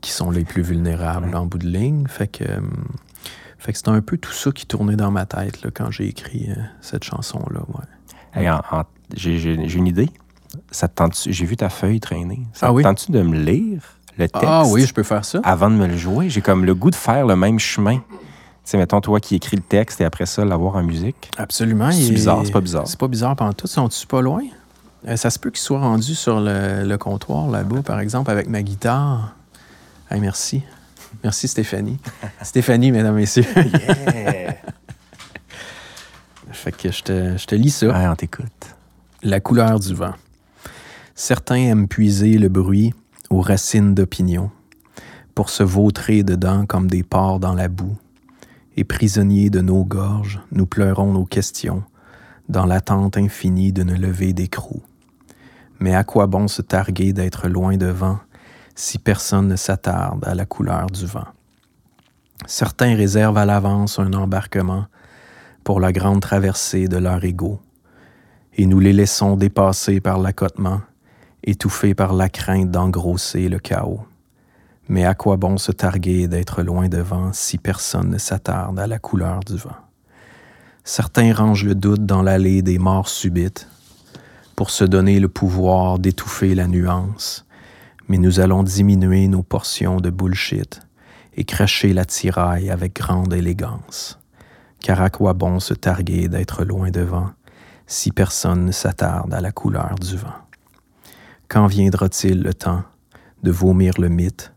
qui 0.00 0.10
sont 0.10 0.30
les 0.30 0.44
plus 0.44 0.62
vulnérables 0.62 1.34
en 1.34 1.46
bout 1.46 1.58
de 1.58 1.66
ligne. 1.68 2.06
Fait 2.08 2.28
que, 2.28 2.44
euh, 2.44 2.60
fait 3.58 3.72
que 3.72 3.78
c'est 3.78 3.88
un 3.88 4.00
peu 4.00 4.16
tout 4.16 4.32
ça 4.32 4.52
qui 4.52 4.66
tournait 4.66 4.96
dans 4.96 5.10
ma 5.10 5.26
tête 5.26 5.62
là, 5.62 5.70
quand 5.74 5.90
j'ai 5.90 6.06
écrit 6.06 6.46
euh, 6.50 6.54
cette 6.80 7.04
chanson-là. 7.04 7.60
Ouais. 7.68 7.84
J'ai 9.14 9.54
une 9.54 9.86
idée. 9.86 10.10
Ça 10.70 10.88
J'ai 11.26 11.44
vu 11.44 11.56
ta 11.56 11.68
feuille 11.68 12.00
traîner. 12.00 12.42
Ça 12.52 12.66
Ah 12.66 12.70
te 12.70 12.74
oui? 12.74 12.82
tente-tu 12.82 13.12
de 13.12 13.22
me 13.22 13.38
lire? 13.38 13.97
Le 14.18 14.28
texte 14.28 14.44
Ah 14.46 14.64
oui, 14.66 14.84
je 14.86 14.92
peux 14.92 15.02
faire 15.02 15.24
ça. 15.24 15.40
avant 15.44 15.70
de 15.70 15.76
me 15.76 15.86
le 15.86 15.96
jouer? 15.96 16.28
J'ai 16.28 16.40
comme 16.40 16.64
le 16.64 16.74
goût 16.74 16.90
de 16.90 16.96
faire 16.96 17.26
le 17.26 17.36
même 17.36 17.58
chemin. 17.58 17.96
Tu 17.98 18.72
sais, 18.72 18.76
mettons, 18.76 19.00
toi 19.00 19.18
qui 19.20 19.36
écris 19.36 19.56
le 19.56 19.62
texte 19.62 20.00
et 20.00 20.04
après 20.04 20.26
ça, 20.26 20.44
l'avoir 20.44 20.76
en 20.76 20.82
musique. 20.82 21.30
Absolument. 21.38 21.90
C'est 21.90 22.10
bizarre, 22.12 22.42
c'est 22.44 22.52
pas 22.52 22.60
bizarre. 22.60 22.86
C'est 22.86 22.98
pas 22.98 23.08
bizarre 23.08 23.34
pendant 23.36 23.52
tout. 23.54 23.66
Sont-ils 23.66 24.06
pas 24.06 24.20
loin? 24.20 24.42
Euh, 25.06 25.16
ça 25.16 25.30
se 25.30 25.38
peut 25.38 25.50
qu'ils 25.50 25.60
soient 25.60 25.78
rendus 25.80 26.14
sur 26.16 26.40
le, 26.40 26.84
le 26.84 26.98
comptoir 26.98 27.48
là-bas, 27.48 27.82
par 27.82 28.00
exemple, 28.00 28.30
avec 28.30 28.48
ma 28.48 28.62
guitare. 28.62 29.34
Hey, 30.10 30.20
merci. 30.20 30.62
Merci, 31.22 31.48
Stéphanie. 31.48 31.98
Stéphanie, 32.42 32.92
mesdames, 32.92 33.14
messieurs. 33.14 33.44
fait 36.52 36.72
que 36.76 36.90
je 36.90 37.02
te, 37.02 37.36
je 37.36 37.46
te 37.46 37.54
lis 37.54 37.70
ça. 37.70 37.86
Ouais, 37.88 38.08
on 38.08 38.16
t'écoute. 38.16 38.46
La 39.22 39.40
couleur 39.40 39.78
du 39.80 39.94
vent. 39.94 40.14
Certains 41.14 41.56
aiment 41.56 41.88
puiser 41.88 42.38
le 42.38 42.48
bruit 42.48 42.92
aux 43.30 43.40
racines 43.40 43.94
d'opinion, 43.94 44.50
pour 45.34 45.50
se 45.50 45.62
vautrer 45.62 46.22
dedans 46.22 46.66
comme 46.66 46.88
des 46.88 47.02
porcs 47.02 47.40
dans 47.40 47.54
la 47.54 47.68
boue. 47.68 47.96
Et 48.76 48.84
prisonniers 48.84 49.50
de 49.50 49.60
nos 49.60 49.84
gorges, 49.84 50.40
nous 50.52 50.66
pleurons 50.66 51.12
nos 51.12 51.24
questions, 51.24 51.82
dans 52.48 52.66
l'attente 52.66 53.16
infinie 53.16 53.72
d'une 53.72 53.94
levée 53.94 54.32
d'écrou. 54.32 54.82
Mais 55.80 55.94
à 55.94 56.04
quoi 56.04 56.26
bon 56.26 56.48
se 56.48 56.62
targuer 56.62 57.12
d'être 57.12 57.48
loin 57.48 57.76
devant 57.76 58.18
si 58.74 58.98
personne 58.98 59.48
ne 59.48 59.56
s'attarde 59.56 60.24
à 60.26 60.34
la 60.34 60.46
couleur 60.46 60.86
du 60.86 61.06
vent? 61.06 61.26
Certains 62.46 62.94
réservent 62.94 63.38
à 63.38 63.44
l'avance 63.44 63.98
un 63.98 64.12
embarquement 64.12 64.86
pour 65.64 65.80
la 65.80 65.92
grande 65.92 66.20
traversée 66.20 66.88
de 66.88 66.96
leur 66.96 67.22
ego 67.24 67.60
et 68.58 68.66
nous 68.66 68.80
les 68.80 68.92
laissons 68.92 69.36
dépasser 69.36 70.00
par 70.00 70.18
l'accotement, 70.18 70.80
étouffés 71.48 71.94
par 71.94 72.12
la 72.12 72.28
crainte 72.28 72.70
d'engrosser 72.70 73.48
le 73.48 73.58
chaos. 73.58 74.02
Mais 74.88 75.04
à 75.04 75.14
quoi 75.14 75.36
bon 75.36 75.56
se 75.56 75.72
targuer 75.72 76.28
d'être 76.28 76.62
loin 76.62 76.88
devant 76.88 77.32
si 77.32 77.58
personne 77.58 78.10
ne 78.10 78.18
s'attarde 78.18 78.78
à 78.78 78.86
la 78.86 78.98
couleur 78.98 79.40
du 79.40 79.56
vent? 79.56 79.76
Certains 80.84 81.32
rangent 81.32 81.64
le 81.64 81.74
doute 81.74 82.04
dans 82.04 82.22
l'allée 82.22 82.62
des 82.62 82.78
morts 82.78 83.08
subites 83.08 83.68
pour 84.56 84.70
se 84.70 84.84
donner 84.84 85.20
le 85.20 85.28
pouvoir 85.28 85.98
d'étouffer 85.98 86.54
la 86.54 86.66
nuance, 86.66 87.46
mais 88.08 88.18
nous 88.18 88.40
allons 88.40 88.62
diminuer 88.62 89.28
nos 89.28 89.42
portions 89.42 90.00
de 90.00 90.10
bullshit 90.10 90.80
et 91.36 91.44
cracher 91.44 91.92
la 91.92 92.04
tiraille 92.04 92.70
avec 92.70 92.94
grande 92.94 93.32
élégance. 93.32 94.18
Car 94.80 95.00
à 95.00 95.10
quoi 95.10 95.32
bon 95.32 95.60
se 95.60 95.74
targuer 95.74 96.28
d'être 96.28 96.64
loin 96.64 96.90
devant 96.90 97.30
si 97.86 98.10
personne 98.10 98.66
ne 98.66 98.72
s'attarde 98.72 99.32
à 99.32 99.40
la 99.40 99.52
couleur 99.52 99.94
du 99.94 100.16
vent? 100.16 100.47
Quand 101.48 101.66
viendra-t-il 101.66 102.42
le 102.42 102.52
temps 102.52 102.82
de 103.42 103.50
vomir 103.50 103.94
le 103.98 104.10
mythe 104.10 104.52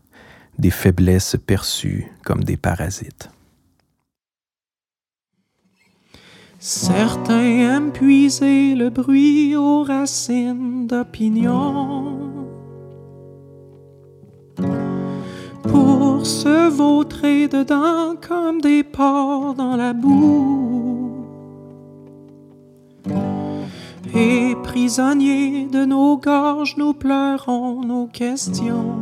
des 0.58 0.70
faiblesses 0.70 1.36
perçues 1.46 2.06
comme 2.22 2.44
des 2.44 2.58
parasites? 2.58 3.30
Certains 6.58 7.40
aiment 7.40 7.92
puiser 7.92 8.74
le 8.74 8.90
bruit 8.90 9.56
aux 9.56 9.82
racines 9.82 10.86
d'opinion 10.86 12.20
pour 15.62 16.26
se 16.26 16.68
vautrer 16.68 17.48
dedans 17.48 18.14
comme 18.20 18.60
des 18.60 18.84
porcs 18.84 19.54
dans 19.54 19.76
la 19.76 19.94
boue. 19.94 21.01
Et 24.14 24.54
prisonniers 24.62 25.66
de 25.66 25.84
nos 25.84 26.18
gorges, 26.18 26.76
nous 26.76 26.92
pleurons 26.92 27.82
nos 27.82 28.06
questions. 28.06 28.96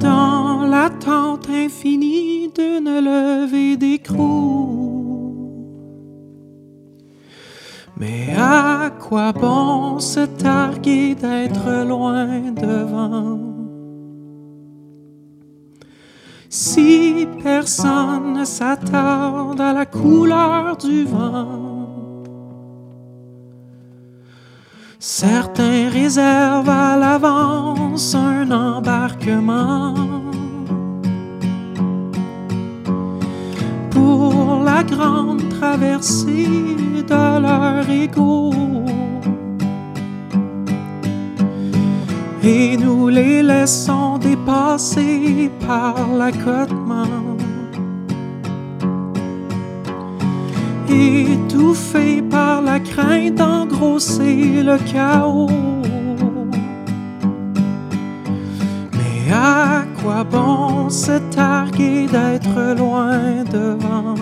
Dans 0.00 0.66
l'attente 0.66 1.48
infinie 1.50 2.50
d'une 2.54 3.00
levée 3.00 3.76
d'écrou. 3.76 4.86
Mais 7.98 8.34
à 8.36 8.90
quoi 8.90 9.32
bon 9.32 9.98
se 9.98 10.20
targuer 10.20 11.14
d'être 11.14 11.86
loin 11.86 12.52
devant 12.52 13.55
Si 16.58 17.28
personne 17.42 18.32
ne 18.32 18.44
s'attarde 18.46 19.60
à 19.60 19.74
la 19.74 19.84
couleur 19.84 20.74
du 20.78 21.04
vent 21.04 22.24
Certains 24.98 25.90
réservent 25.90 26.70
à 26.70 26.96
l'avance 26.96 28.14
un 28.14 28.50
embarquement 28.50 29.94
pour 33.90 34.62
la 34.64 34.82
grande 34.82 35.46
traversée 35.50 36.46
de 37.06 37.40
leur 37.42 37.90
ego. 37.90 38.50
Et 42.48 42.76
nous 42.76 43.08
les 43.08 43.42
laissons 43.42 44.18
dépasser 44.18 45.50
par 45.66 45.96
l'accotement. 46.16 47.36
Étouffés 50.88 52.22
par 52.22 52.62
la 52.62 52.78
crainte 52.78 53.34
d'engrosser 53.34 54.62
le 54.62 54.78
chaos. 54.92 55.50
Mais 58.92 59.32
à 59.32 59.82
quoi 60.00 60.22
bon 60.22 60.88
se 60.88 61.18
targuer 61.34 62.06
d'être 62.06 62.78
loin 62.78 63.42
devant? 63.50 64.14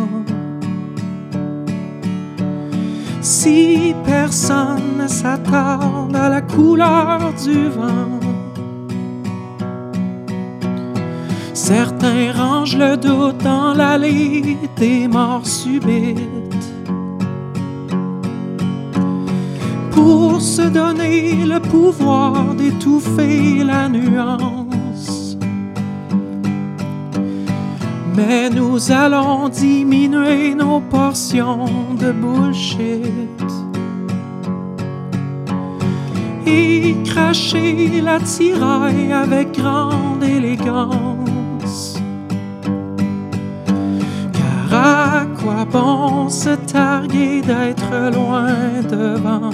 Si 3.24 3.94
personne 4.04 4.98
ne 4.98 5.08
s'attarde 5.08 6.14
à 6.14 6.28
la 6.28 6.42
couleur 6.42 7.32
du 7.42 7.70
vent, 7.70 8.20
certains 11.54 12.32
rangent 12.32 12.76
le 12.76 12.98
doute 12.98 13.38
dans 13.38 13.72
l'allée 13.72 14.58
des 14.76 15.08
morts 15.08 15.46
subites. 15.46 16.20
Pour 19.90 20.38
se 20.42 20.68
donner 20.68 21.46
le 21.46 21.60
pouvoir 21.60 22.54
d'étouffer 22.54 23.64
la 23.64 23.88
nuance. 23.88 24.63
Mais 28.16 28.48
nous 28.48 28.92
allons 28.92 29.48
diminuer 29.48 30.54
nos 30.54 30.80
portions 30.80 31.94
de 31.98 32.12
bullshit 32.12 33.02
et 36.46 36.94
cracher 37.04 38.00
la 38.00 38.20
tiraille 38.20 39.12
avec 39.12 39.52
grande 39.52 40.22
élégance. 40.22 41.98
Car 44.32 44.80
à 44.80 45.26
quoi 45.40 45.64
bon 45.64 46.28
se 46.28 46.54
targuer 46.54 47.40
d'être 47.40 48.14
loin 48.14 48.52
devant 48.88 49.50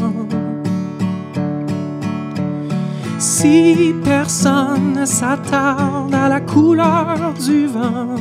si 3.41 3.95
personne 4.05 4.93
ne 5.01 5.07
s'attarde 5.07 6.15
à 6.15 6.29
la 6.29 6.41
couleur 6.41 7.33
du 7.43 7.67
vent? 7.67 8.17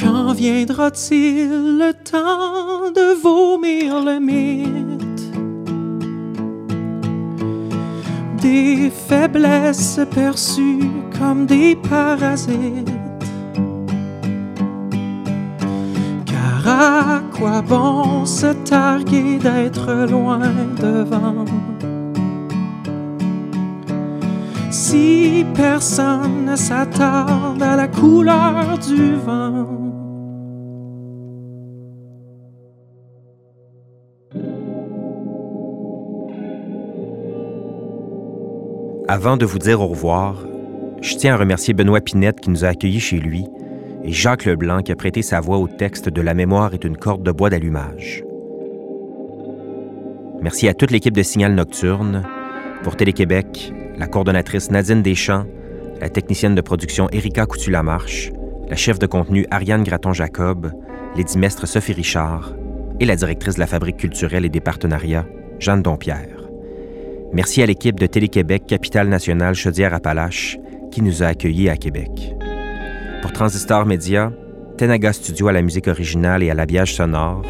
Quand 0.00 0.32
viendra-t-il 0.32 1.78
le 1.82 1.92
temps 1.92 2.90
de 2.90 3.08
vomir 3.20 4.02
le 4.02 4.18
mythe 4.18 5.28
des 8.40 8.90
faiblesses 8.90 10.00
perçues 10.10 10.90
comme 11.18 11.44
des 11.44 11.76
parasites? 11.76 12.88
Car 16.24 16.66
à 16.66 17.20
quoi 17.36 17.60
bon 17.60 18.24
se 18.24 18.54
targuer 18.70 19.36
d'être 19.36 20.06
loin 20.10 20.48
devant? 20.80 21.44
Si 24.74 25.46
personne 25.54 26.46
ne 26.46 26.56
s'attarde 26.56 27.62
à 27.62 27.76
la 27.76 27.86
couleur 27.86 28.76
du 28.78 29.14
vent? 29.14 29.68
Avant 39.06 39.36
de 39.36 39.46
vous 39.46 39.60
dire 39.60 39.80
au 39.80 39.86
revoir, 39.86 40.44
je 41.00 41.14
tiens 41.14 41.34
à 41.34 41.36
remercier 41.36 41.72
Benoît 41.72 42.00
Pinette 42.00 42.40
qui 42.40 42.50
nous 42.50 42.64
a 42.64 42.68
accueillis 42.68 42.98
chez 42.98 43.20
lui 43.20 43.46
et 44.02 44.10
Jacques 44.10 44.44
Leblanc 44.44 44.80
qui 44.80 44.90
a 44.90 44.96
prêté 44.96 45.22
sa 45.22 45.40
voix 45.40 45.58
au 45.58 45.68
texte 45.68 46.08
de 46.08 46.20
La 46.20 46.34
mémoire 46.34 46.74
est 46.74 46.84
une 46.84 46.96
corde 46.96 47.22
de 47.22 47.30
bois 47.30 47.48
d'allumage. 47.48 48.24
Merci 50.42 50.66
à 50.66 50.74
toute 50.74 50.90
l'équipe 50.90 51.14
de 51.14 51.22
Signal 51.22 51.54
Nocturne, 51.54 52.24
pour 52.82 52.96
Télé-Québec, 52.96 53.72
la 53.98 54.06
coordonnatrice 54.06 54.70
Nadine 54.70 55.02
Deschamps, 55.02 55.46
la 56.00 56.08
technicienne 56.08 56.54
de 56.54 56.60
production 56.60 57.08
Erika 57.10 57.46
Coutu-Lamarche, 57.46 58.32
la 58.68 58.76
chef 58.76 58.98
de 58.98 59.06
contenu 59.06 59.46
Ariane 59.50 59.84
Graton-Jacob, 59.84 60.72
l'édimestre 61.16 61.66
Sophie 61.66 61.92
Richard 61.92 62.54
et 63.00 63.04
la 63.04 63.16
directrice 63.16 63.54
de 63.54 63.60
la 63.60 63.66
Fabrique 63.66 63.98
culturelle 63.98 64.44
et 64.44 64.48
des 64.48 64.60
partenariats, 64.60 65.26
Jeanne 65.58 65.82
Dompierre. 65.82 66.48
Merci 67.32 67.62
à 67.62 67.66
l'équipe 67.66 67.98
de 67.98 68.06
Télé-Québec 68.06 68.64
Capitale 68.66 69.08
Nationale 69.08 69.54
Chaudière-Appalaches 69.54 70.58
qui 70.90 71.02
nous 71.02 71.22
a 71.22 71.26
accueillis 71.26 71.68
à 71.68 71.76
Québec. 71.76 72.34
Pour 73.22 73.32
Transistor 73.32 73.86
Média, 73.86 74.32
Tenaga 74.76 75.12
Studio 75.12 75.48
à 75.48 75.52
la 75.52 75.62
musique 75.62 75.88
originale 75.88 76.42
et 76.42 76.50
à 76.50 76.54
l'habillage 76.54 76.94
sonore, 76.94 77.42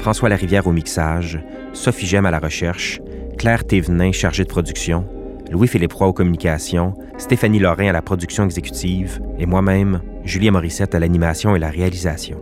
François 0.00 0.28
Larivière 0.28 0.66
au 0.66 0.72
mixage, 0.72 1.40
Sophie 1.72 2.06
Gem 2.06 2.26
à 2.26 2.30
la 2.30 2.38
recherche, 2.38 3.00
Claire 3.38 3.64
Thévenin 3.64 4.12
chargée 4.12 4.44
de 4.44 4.48
production, 4.48 5.06
Louis-Philippe 5.50 5.92
Roy 5.92 6.06
aux 6.06 6.12
communications, 6.12 6.94
Stéphanie 7.18 7.58
Lorrain 7.58 7.88
à 7.88 7.92
la 7.92 8.02
production 8.02 8.44
exécutive 8.44 9.20
et 9.38 9.46
moi-même, 9.46 10.00
Julien 10.24 10.52
Morissette 10.52 10.94
à 10.94 11.00
l'animation 11.00 11.56
et 11.56 11.58
la 11.58 11.70
réalisation. 11.70 12.38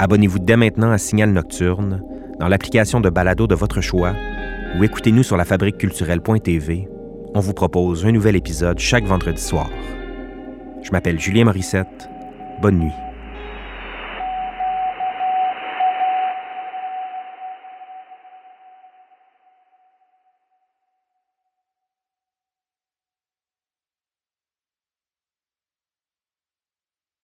Abonnez-vous 0.00 0.40
dès 0.40 0.56
maintenant 0.56 0.90
à 0.90 0.98
Signal 0.98 1.30
Nocturne 1.30 2.02
dans 2.40 2.48
l'application 2.48 3.00
de 3.00 3.08
balado 3.08 3.46
de 3.46 3.54
votre 3.54 3.80
choix 3.80 4.14
ou 4.76 4.82
écoutez-nous 4.82 5.22
sur 5.22 5.36
la 5.36 5.44
fabriqueculturelle.tv. 5.44 6.88
On 7.34 7.40
vous 7.40 7.54
propose 7.54 8.04
un 8.04 8.12
nouvel 8.12 8.34
épisode 8.34 8.78
chaque 8.78 9.04
vendredi 9.04 9.40
soir. 9.40 9.70
Je 10.82 10.90
m'appelle 10.90 11.20
Julien 11.20 11.44
Morissette. 11.44 12.08
Bonne 12.60 12.78
nuit. 12.78 13.11